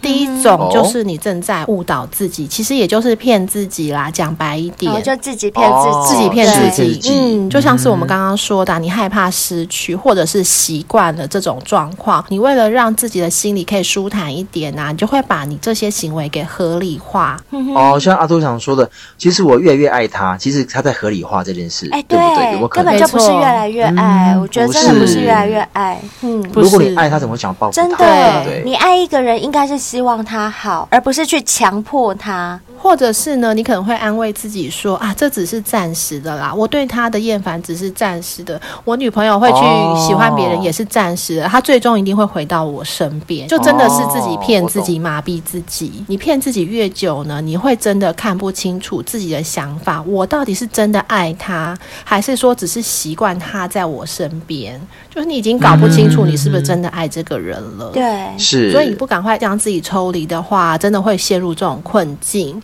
[0.00, 4.10] 第一种就是你正在误导自己，其实也就是骗自己啦。
[4.10, 7.10] 讲白一点，就自己骗自己，自己骗自己。
[7.10, 17.38] 嗯，就像是我们刚刚说的，你害怕失去，或者是习惯了这种状况，你为了让自己的心里可以舒坦一点呐，你就会把你这些行为给合理化。
[17.74, 22.68] 哦，像阿杜想说的，其实我越来越爱他，其实他在合理化这件事，哎，对不对？
[22.68, 26.00] 根本就不是越来越爱，我觉得真的不是越来越爱。
[26.22, 27.82] 嗯，如果你爱他，怎么会想报复他？
[27.82, 32.60] 真的，你爱一个人，应该是希望他好，而不是去强迫他。
[32.80, 43.46] 或者是呢，你可能会安慰自己说啊，这只是暂时的啦，我对他的厌烦只是暂时的，我女朋友会去喜欢别人也是暂时的，她最终一定会回到我身边。
[43.48, 46.04] 就真的是自己骗自己，麻痹自己。
[46.06, 50.00] 你骗自己越久呢，你会真的看不清楚自己的想法。
[50.02, 54.80] 我到底是真的爱他，还是说只是习惯他在我身边？
[55.10, 57.90] 就是你已经搞不清楚你是不是真的爱这个人了。
[57.92, 58.70] 对，是。
[58.70, 62.62] 所以你不赶快将自己抽离的话，真的会陷入这种困境。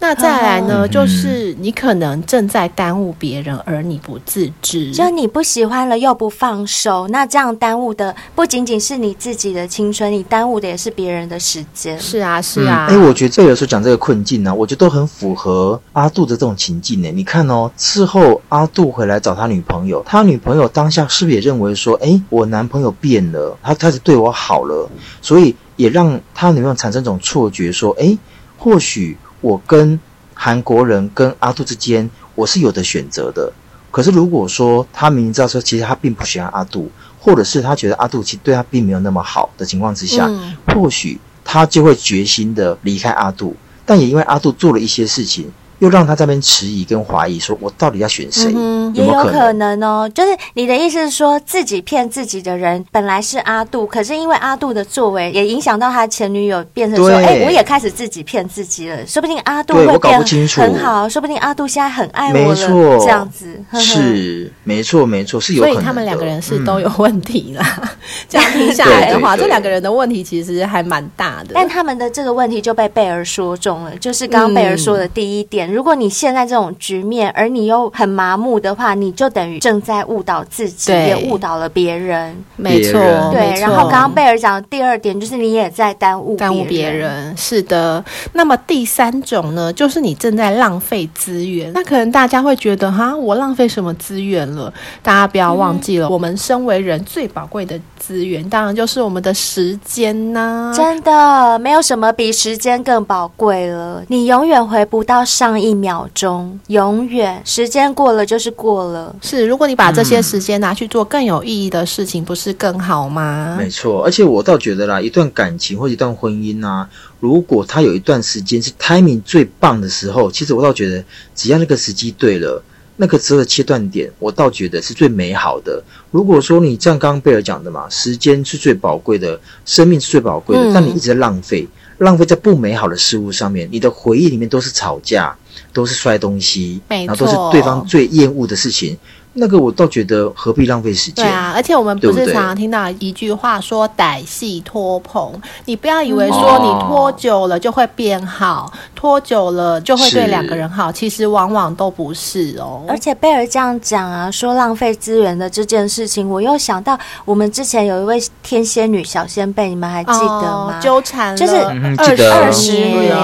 [0.00, 4.92] 那再来呢，嗯、就是你可能正在耽误别人，而你不自知。
[4.92, 11.98] 就你不喜欢了又不放手，那这样耽误的不仅仅是你自己的青春，你耽误的也是别人的时间。
[11.98, 12.86] 是啊，是啊。
[12.88, 17.10] 哎、嗯欸，我觉得这有时候讲这个困境呢、啊，我觉得都很符合阿杜的这种情境呢。
[17.12, 24.88] 你看哦，事后阿杜回来找他女朋友，他女朋友当下是不是也认为说，哎、欸，我男朋友变了，他开始对我好了，
[25.20, 28.18] 所以也让他女朋友产生一种错觉，说，哎、欸，
[28.56, 29.18] 或许。
[29.40, 29.98] 我跟
[30.34, 33.52] 韩国人跟阿杜之间，我是有的选择的。
[33.90, 43.56] 可是如果说他明知道说，其实他并不喜欢阿杜，或者是他觉得阿杜其实对他并没有那么好的情况之下，嗯、或许他就会决心的离开阿杜。
[43.86, 48.52] 但也因为阿杜做了一些事情，又让他在那边迟疑跟怀疑，说我到底要选谁？
[48.54, 50.10] 嗯、有有也有可能哦。
[50.12, 59.06] 就是你的意思是说，自己骗自己的人本来是阿杜，可是因为阿杜的作为，也影响到他前女友，变成说，哎、欸，我也开始自己骗自己了。
[59.06, 65.74] 说不定阿杜会变很好，说不定阿杜现在很爱我了，没错，这样子呵呵是没错没错是有可能。
[65.74, 67.78] 所以他们两个人是都有问题啦。
[67.82, 67.88] 嗯、
[68.28, 71.50] 这样听下来的话，这两个人的问题其实还蛮大的。
[71.54, 75.66] 但他们的这个问题就被贝尔说中了，就是刚刚贝尔说的第一点。
[75.66, 82.34] 嗯如果你现在这种局面，而你又很麻木的话，你就等于正在误导自己，也误导了别人。
[82.56, 82.92] 没错，
[83.32, 83.60] 对。
[83.60, 87.36] 然后刚刚贝尔讲的第二点，就是你也在耽误耽误别人。
[87.36, 88.02] 是的。
[88.32, 91.72] 那么第三种呢，就是你正在浪费资源。
[91.74, 94.72] 那可能大家会觉得，哈，我浪费什么资源了？
[95.02, 100.76] 大家不要忘记了，嗯、我们身为人最宝贵的资源，当然就是我们的时间呐、啊。
[100.76, 104.02] 真的，没有什么比时间更宝贵了。
[104.08, 105.57] 你永远回不到上。
[105.60, 109.14] 一秒钟，永远时间过了就是过了。
[109.22, 113.56] 是，如果你把这些时间拿去做更有意义的事情，不是更好吗？
[113.58, 116.88] 没错，而且我倒觉得啦，一段感情或一段婚姻啊，
[117.20, 121.04] 如果他有一段时间是 timing 最棒的时候，其实我倒觉得，
[121.34, 122.62] 只要那个时机对了，
[122.96, 125.82] 那个时候的切断点，我倒觉得是最美好的。
[126.10, 131.66] 如果说你像刚刚贝尔讲的嘛，时间是最宝贵的，生命是最宝贵的，嗯、但你一直在浪费，
[131.98, 135.36] 浪费在不美好的事物上面，你的回忆里面都是吵架。
[135.72, 138.96] 都是摔东西，然后都是对方最厌恶的事情。
[139.38, 141.24] 那个我倒觉得何必浪费时间？
[141.24, 145.32] 对啊，而且我们不是常常听到一句话说“歹戏拖棚”，
[145.64, 152.82] 你不要以为说你拖久了就会变好，嗯、拖久了就会对两个人好，其实往往都不是哦。
[152.88, 160.80] 而且贝尔这样讲啊，说浪费资源的这件事情，我又想到我们之前有一位天仙女小仙贝，你们还记得吗？
[160.80, 161.54] 纠缠、哦、就是
[161.98, 163.14] 二十二十年，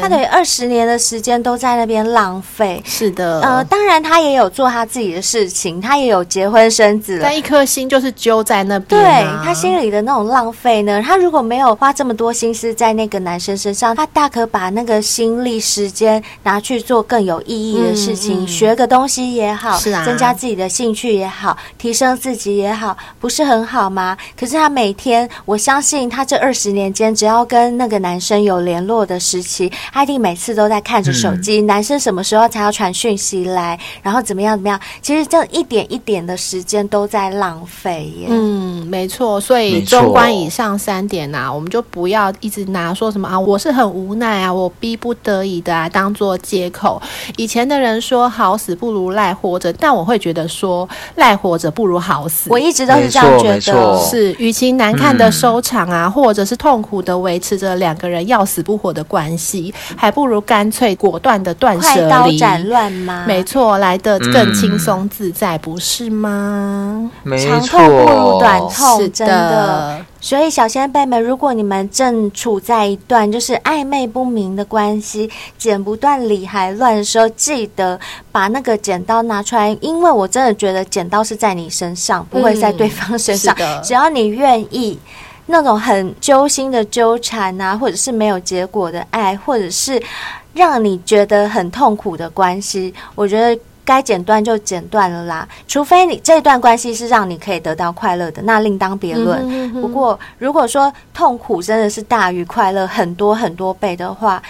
[0.00, 2.82] 他等于二十年的时间都在那边浪费。
[2.86, 5.49] 是的，呃，当然他也有做他自己的事。
[5.50, 9.42] 情他也有结婚生子了，但一颗心就是揪在那边、啊。
[9.42, 11.02] 对他心里的那种浪费呢？
[11.04, 24.16] 他如果没有花这么多心思在那个男生身上，他大可把那个心力、时间拿去做更有意义的事情，嗯嗯、学个东西也好，是啊，增加自己的兴趣也好，提升自己也好，不是很好吗？
[24.38, 34.80] 可是他每天，我相信他这二十年间，只要跟那个男生有联络的时期，他一定每次都在看着手机，嗯、男生什么时候才要传讯息来，然后怎么样怎么样？
[35.02, 35.39] 其实这。
[35.50, 38.26] 一点一点的时间都在浪费耶。
[38.28, 39.40] 嗯，没错。
[39.40, 47.00] 所以纵观以上三点啊，我们就不要一直拿说什么啊，我是很无奈啊，我逼不得已的啊，当做借口。
[47.36, 52.50] 以前的人说好死不如赖活着，但我会觉得说赖活着不如好死。
[52.50, 63.26] 我一直都是这样觉得，是与其难看的收场啊，嗯、或者是痛苦的维持着两个人要死不活的关系，还不如干脆果断的断舍离，快刀斩乱麻。
[63.26, 65.58] 没错，来的更轻松自在。
[65.58, 67.10] 不是吗？
[67.46, 70.02] 长痛不如短痛，真的。
[70.18, 78.00] 所以小仙贝们，如果你们正处在一段就是暧昧不明的关系，剪不断理还乱的时候，记得
[78.32, 83.54] 把那个剪刀拿出来，因为我真的觉得剪刀是在你身上，不会在对方身上。
[83.58, 84.98] 嗯、只要你愿意，
[85.44, 90.02] 那种很揪心的纠缠啊，或者是没有结果的爱，或者是
[90.54, 93.60] 让你觉得很痛苦的关系，我觉得。
[93.90, 99.40] 该剪断就剪断了啦，除非你这段关系是让你可以得到快乐的，那另当别论。
[99.40, 99.82] 嗯哼哼。
[99.82, 104.40] 不过，如果说痛苦真的是大于快乐很多很多倍的话，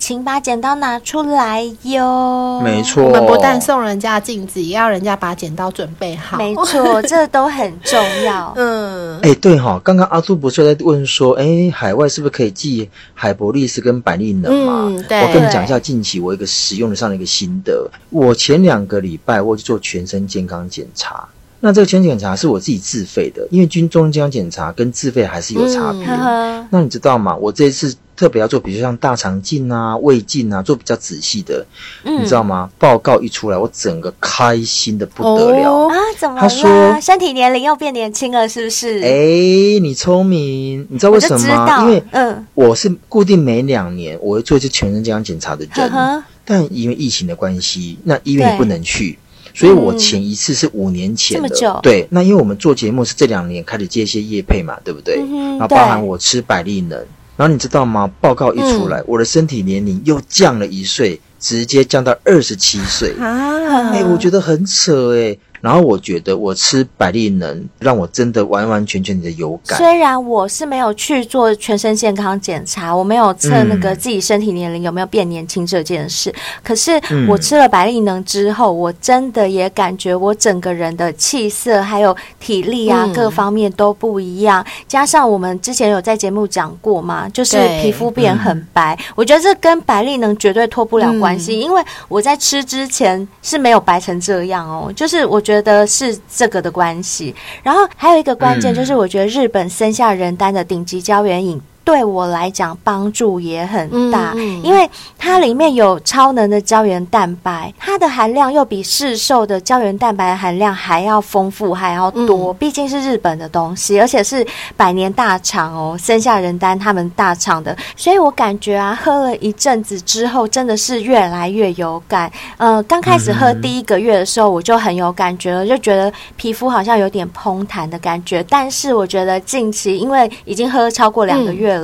[0.00, 2.60] 请把剪刀拿出来哟。
[2.64, 6.38] 没错，我们不但送人家镜子，也要人家把剪刀准备好。
[6.38, 8.52] 没错， 这都很重要。
[8.56, 14.86] 嗯，哎、欸，对哈、哦，刚刚阿杜不是在问说，哎、欸，海外是不是可以寄海博力斯跟百利能嘛？
[14.88, 15.20] 嗯，对。
[15.20, 17.88] 我跟你讲一下近期我一个使用的上的一个心得。
[18.08, 21.28] 我前两个礼拜我去做全身健康检查，
[21.60, 26.04] 那这个全身检查是我自己自费的，因为军中健康检查跟自费还是有差别。
[26.06, 27.36] 嗯、那你知道吗？
[27.36, 27.94] 我这一次。
[28.16, 31.64] 特别要做，比如像大肠镜啊、胃镜啊，做比较仔细的，
[32.04, 32.70] 嗯、你知道吗？
[32.78, 35.96] 报告一出来，我整个开心的不得了、哦、啊！
[36.18, 36.42] 怎么了？
[36.42, 39.00] 他说身体年龄又变年轻了，是不是？
[39.02, 41.80] 哎，你聪明，你知道为什么吗？
[41.80, 49.18] 因为嗯，我是固定每两年我会做一次全身健康检查的人，呵呵但因为疫情的关系，那医院也不能去，对
[49.54, 51.48] 所以我前一次是五年前的。
[51.48, 51.80] 这么久？
[51.82, 55.20] 对，那因为我们做节目是这两年开始接一些业配嘛，对不对？
[55.20, 56.98] 嗯、然后包含我吃百利能。
[57.36, 58.10] 然后你知道吗？
[58.20, 63.14] 报告一出来，嗯、我的身体年龄又降了一岁，直接降到二十七岁。
[63.18, 63.90] 啊！
[63.92, 65.36] 哎，我觉得很扯哎。
[65.60, 69.78] 然后我觉得我吃百利能让我真的完完全全的有感。
[69.78, 76.92] 虽然我是没有去做全身健康检查，我没有测那个自己身体年龄有没有变年轻这件事，嗯、可是
[77.28, 84.64] 我吃了百利能之后，我真的也感觉我整个人的气色还有体力啊、嗯、各方面都不一样。
[84.88, 97.34] 加上我们之前有在节目讲过嘛，就是皮肤变很白，嗯、我觉得这跟百利能绝对脱不了关系，嗯、因为我在吃之前是没有白成这样哦，就是我觉得是这个的关系。
[97.62, 101.58] 然后还有一个关键就是，我觉得日本森下仁丹的顶级胶原饮。
[101.90, 104.88] 对我来讲帮助也很大，嗯、因为
[105.18, 112.52] 它里面有超能的胶原蛋白，它的含量又比市售的胶原蛋白含量还要丰富，还要多。
[112.52, 122.30] 嗯、毕竟是日本的东西，而且是百年大厂哦，森下仁丹他们大厂的，所以我感觉啊，喝了一阵子之后，真的是越来越有感。
[122.56, 128.44] 呃，刚开始喝第一个月的时候，我就很有感觉了，就觉得皮肤好像有点膨弹的感觉。
[128.48, 131.79] 但是我觉得近期，因为已经喝超过两个月了。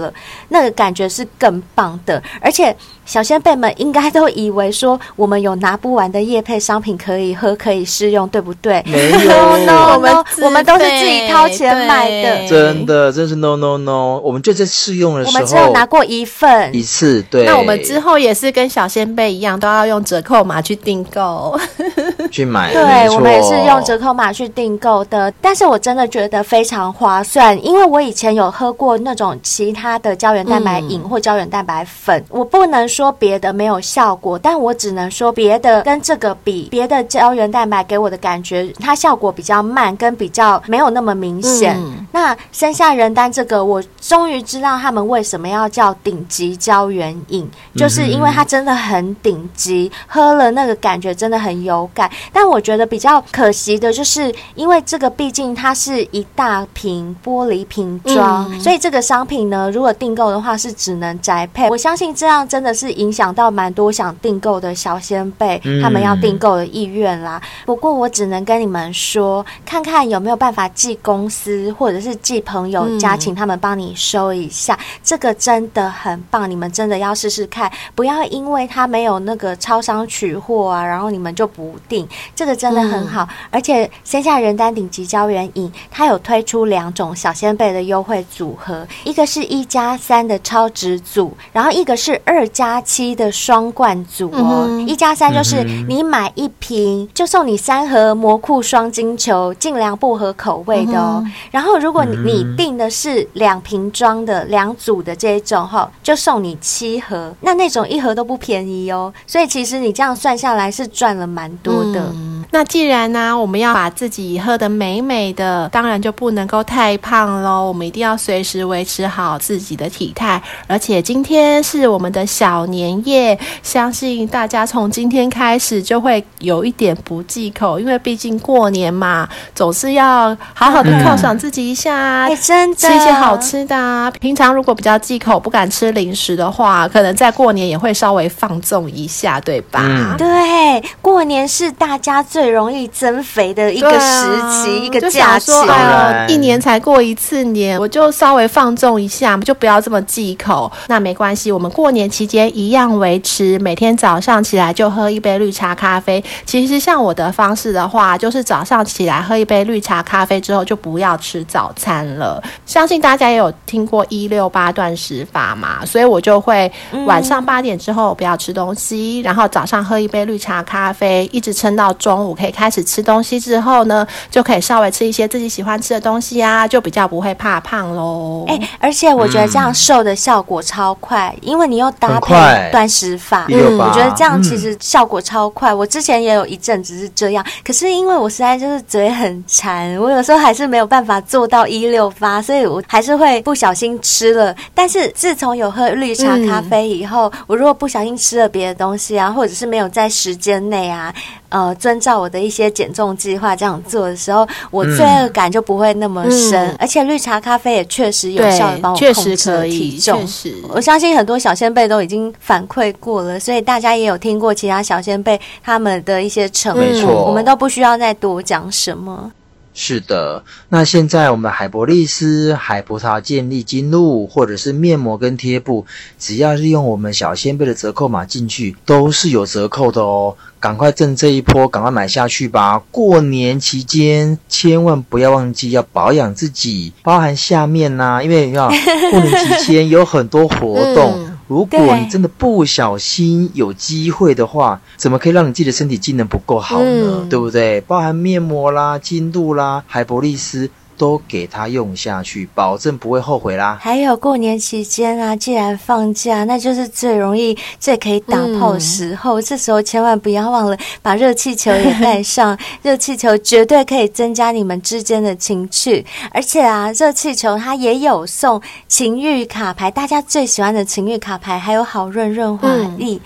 [0.48, 2.74] 那个感觉是更棒的，而且
[3.06, 8.82] 小仙贝们应该都以为说我们有拿不完的叶配商品可以喝可以试用，对不对？
[8.86, 14.18] 没有，no, no, 我们我们都是自己掏钱买的，真的，真是 no no no。
[14.22, 17.44] 我们就在试用的时候，我们只有拿过一份一次，对。
[17.46, 21.58] 那我们之后也是跟小仙贝一样，都要用折扣码去订购
[22.30, 22.72] 去买。
[22.72, 29.96] 对，我们也是用折扣码去订购的，但是我真的觉得非常划算，因为我以前有喝过那种其他。
[30.00, 41.76] 的胶原蛋白饮或胶原蛋白粉，我不能说别的没有效果，但我只能说别的跟这个比，别的胶原蛋白给我的感觉，它效果比较慢，跟比较没有那么明显。
[41.76, 52.10] 嗯、那生下人丹这个，我终于知道他们为什么要叫顶级胶原饮，就是因为它真的很顶级，喝了那个感觉真的很有感。
[52.32, 59.70] 但我觉得比较可惜的就是，因为这个毕竟它是一大瓶玻璃瓶装，嗯、所以这个商品呢。
[59.70, 67.40] 如果订购的话是只能宅配，我相信这样真的是影响到蛮多想订购的小仙贝，嗯、他们要订购的意愿啦。
[67.66, 74.74] 不过我只能跟你们说，看看有没有办法寄公司或者是寄朋友家，请他们帮你收一下。
[74.74, 82.08] 嗯、这个真的很棒，你们真的要试试看，不要因为他没有那个超商取货啊，然后你们就不订。
[82.34, 89.66] 这个真的很好，嗯、而且线下人丹顶级胶原饮，它有推出两种小仙贝的优惠组合，一个是一。
[89.66, 94.66] 加三的超值组，然后一个是二加七的双罐组哦。
[94.68, 101.22] 嗯、一加三就是你买一瓶就送你三盒魔库双金球，尽量薄荷口味的哦。
[101.24, 107.34] 嗯、然后如果你你订的是两瓶装的两组的这一种哈，就送你七盒。
[107.40, 112.00] 那那种一盒都不便宜哦，所以其实你这样算下来是赚了蛮多的。
[112.12, 117.66] 嗯那既然呢、啊，我们要把自己喝得美美的，当然就不能够太胖喽。
[117.66, 120.40] 我们一定要随时维持好自己的体态。
[120.66, 134.10] 而且今天是我们的小年夜，相信大家从今天开始就会有一点不忌口，因为毕竟过年嘛，总是要好好的犒赏自己一下，嗯、真的吃一些好吃的啊。
[134.20, 139.80] 平常如果比较忌口，不敢吃零食的话，可能在过年也会稍微放纵一下，对吧？
[139.82, 142.22] 嗯、对，过年是大家。
[142.28, 150.70] 最容易增肥的一个时期，啊、一个假期，哎呦，一年才过一次年，我就稍微放纵一下，就不要这么忌口。
[150.88, 156.22] 那没关系，我们过年期间一样维持每天早上起来就喝一杯绿茶咖啡。
[156.44, 162.42] 其实像我的方式的话，就是早上起来喝一杯绿茶咖啡之后就不要吃早餐了。
[162.64, 166.70] 相信大家也有听过一六八断食法嘛，所以我就会
[167.06, 172.36] 晚上八点之后不要吃东西，嗯、然后早上喝一杯绿茶咖啡，一直撑到中午。
[172.36, 178.44] 可以开始吃东西之后呢，就可以稍微吃一些自己喜欢吃的东西啊，就比较不会怕胖喽。
[178.46, 182.34] 哎、欸，而且我觉得这样瘦的效果超快，嗯、因为你又搭配
[182.70, 185.72] 断食法，嗯，我觉得这样其实效果超快。
[185.72, 194.54] 嗯、我之前也有一阵子是这样，可是因为我实在就是嘴很馋，我有时候还是没有办法做到一六八，所以我还是会不小心吃了。
[194.74, 201.14] 但是自从有喝绿茶咖啡以后，嗯、我如果不小心吃了别的东西啊，或者是没有在时间内啊。
[201.48, 210.20] 呃，遵照我的一些减重计划这样做的时候，我罪恶感就不会那么深，嗯、而且绿茶咖啡也确实有效的帮我控制了体重。
[210.20, 219.30] 确实，我相信很多小仙贝都已经反馈过了，所以大家也有听过其他小仙贝他们的一些成果，我们都不需要再多讲什么。
[219.78, 225.84] 是的，那现在我们海博丽斯、海葡萄健力精露，或者是面膜跟贴布，
[226.18, 230.34] 只要是用我们小仙贝的折扣码进去，都是有折扣的哦。
[230.58, 232.82] 赶快挣这一波，赶快买下去吧！
[232.90, 238.68] 过年期间千万不要忘记要保养自己，包含下面呐、因为你知道
[239.10, 241.32] 过年期间有很多活动。
[241.48, 247.22] 如果你真的不小心有机会的话，怎么可以让你自己的身体机能不够好呢？
[247.22, 247.80] 嗯、对不对？
[247.82, 250.68] 包含面膜啦、精露啦、海博利斯。
[250.96, 253.78] 都给他用下去，保证不会后悔啦。
[253.80, 259.40] 还有过年期间啊，既然放假，那就是最容易、最可以打炮的时候。
[259.40, 266.04] 嗯、这时候千万不要忘了把热气球也带上， 热气球绝对可以增加你们之间的情趣。
[266.32, 272.68] 而且啊，热气球它也有送情欲卡牌，大家最喜欢的情欲卡牌，还有好润润滑
[272.98, 273.16] 液。
[273.16, 273.20] 嗯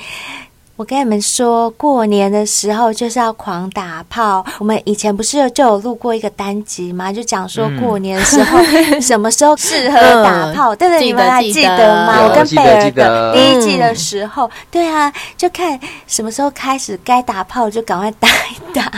[0.80, 4.42] 我跟你们说，过年的时候就是要狂打炮。
[4.58, 7.12] 我们以前不是就有录过一个单集吗？
[7.12, 11.04] 就讲说过年的时候、嗯、什么时候适合打炮，对不对？
[11.04, 12.22] 你们还记得吗？
[12.22, 18.90] 我跟贝尔的第一季的时候，嗯、对啊，就看什么时候开始该打炮就赶快打一打，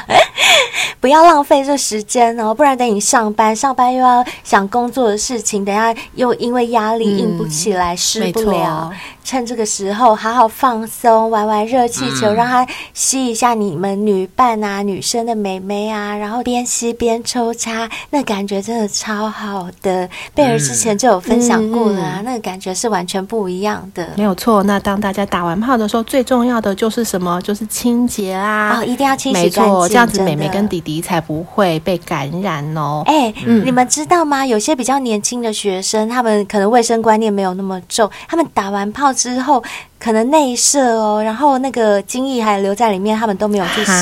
[1.01, 8.93] 不要浪费这时间哦，不然等你上班，上班又要想工作的事情，等下又因为压力硬不起来，施、嗯、不了。
[9.25, 20.09] 趁这个时候好好放松，玩玩热气球，嗯、让它吸一下你们女伴啊、女生的美眉啊，然后边吸边抽插，那感觉真的超好的。
[20.35, 24.09] 贝尔之前就有分享过了啊，嗯、那个感觉是完全不一样的。
[24.17, 27.41] 没有错，那当大家打完炮的时候，最重要的就是什么？
[27.43, 33.03] 就是清洁啊，哦，一定要清洗干净，这样子美眉跟弟弟才不会被感染哦。
[33.07, 34.47] 哎、欸，嗯、你们知道吗？
[34.47, 39.63] 有些比较年轻的学生，他们可能卫生观念没有那么重，他们打完炮之后。
[40.03, 43.93] 可能内射哦，然后那个精液还留在里面，他们都没有去洗，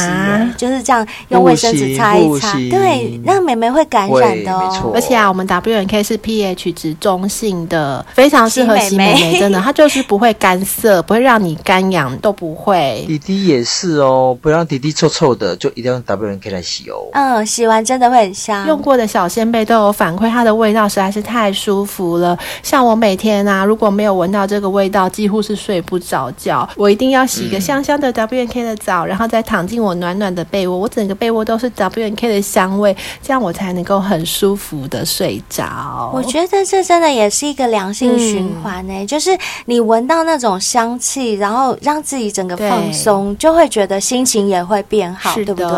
[0.57, 4.93] 就是这样用卫生纸擦一擦，对，那美眉会感染的哦。
[4.95, 13.05] 而且啊，我们 W N K 是 pH 值中性的，非常适合洗美眉，真的，它就是不会干涩，不会让你干痒，都不会。
[13.07, 17.11] 弟弟也是哦，不让弟弟臭臭的，就一定要用 W N K 来洗哦。
[17.13, 18.67] 嗯，洗完真的会很香。
[18.67, 22.39] 用过的小仙贝都有反馈，它的味道实在是太舒服了。
[22.63, 25.90] 像我每天啊，如果没有闻到这个味道，几乎是睡不。
[25.91, 36.13] 不着觉，我一定要洗一个香香的 W N K 的澡，嗯、然后再躺进我暖暖的被窝，我整个被窝都是 W N K 的香味，这样我才能够很舒服的睡着。
[36.15, 45.71] 我觉得这真的也是一个良性循环呢、欸，嗯、就是你闻到那种香气，然后让自己整个放松，就会觉得心情也会变好，对不对？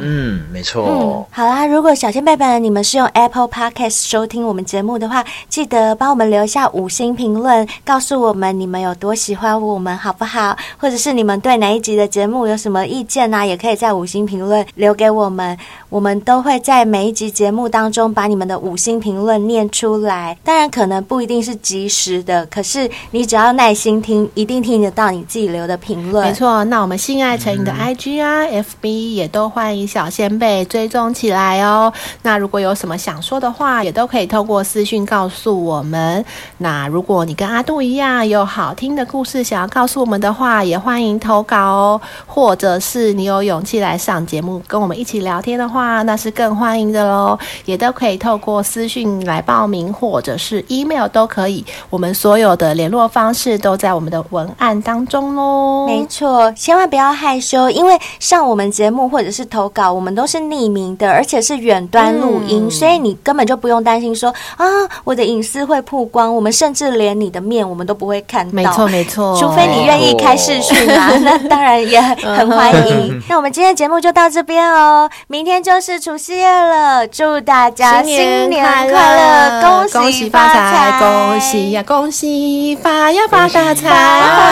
[0.00, 0.84] 嗯，没错。
[0.88, 9.47] 嗯，好啦，如果小仙贝贝你们是用 Apple Podcast 收听我们节目的话，记得帮我们留下五星评论，告诉我们你们有多喜欢。
[9.56, 10.56] 我们好不好？
[10.76, 13.46] 或者是你们对哪一集的节目有什么意见呢、啊？
[13.46, 15.56] 也可以在五星评论留给我们，
[15.88, 20.36] 我们都会在每一集节目当中把你们的五星评论念出来。
[20.42, 26.26] 当然，可能不一定是及时的，可是你只要耐心听，一定听得到你自己留的评论。
[26.26, 31.92] 没错，那我们性爱成瘾的 IG 啊、嗯、FB 也都欢迎小仙贝追踪起来哦。
[32.22, 36.24] 那如果有什么想说的话，也都可以透过私讯告诉我们。
[36.56, 42.00] 那如果你跟阿杜一样有好听的故事，想要告诉我们的话，也欢迎投稿哦。
[42.26, 47.38] 或者是你有勇气来上节目跟我们一起聊天的话，那是更欢迎的喽。
[47.64, 51.64] 也都可以透过私讯来报名，或者是 email 都可以。
[51.90, 55.86] 我们所有的联络方式都在我们的文案当中喽。
[55.86, 64.64] 没错，千万不要害羞，因为上我们节目或者是投稿，我们都是匿名的，而且是远端录音，嗯、所以你根本就不用担心说啊，
[65.04, 66.34] 我的隐私会曝光。
[66.34, 68.52] 我们甚至连你的面我们都不会看到。
[68.52, 69.17] 没错，没错。
[69.38, 73.22] 除非你愿意开视讯啊，那当然也很欢迎。
[73.28, 83.96] 那我们今天节目就到这边哦，明天就是除夕夜了，祝大家新年快乐，恭喜发财，恭喜呀，恭喜发呀发大财，发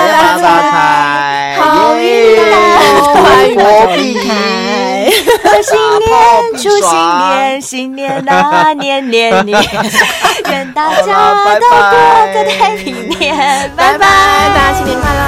[0.02, 2.56] 呀发大财，好运来，
[3.14, 3.46] 财。
[3.46, 3.64] 源广
[4.26, 5.10] 开，
[5.62, 6.10] 新年，
[6.54, 6.90] 祝新
[7.30, 9.62] 年，新年啊，年年年，
[10.56, 13.36] 愿大家都过个太平年，
[13.76, 14.06] 拜拜，
[14.54, 15.25] 大家新年快乐。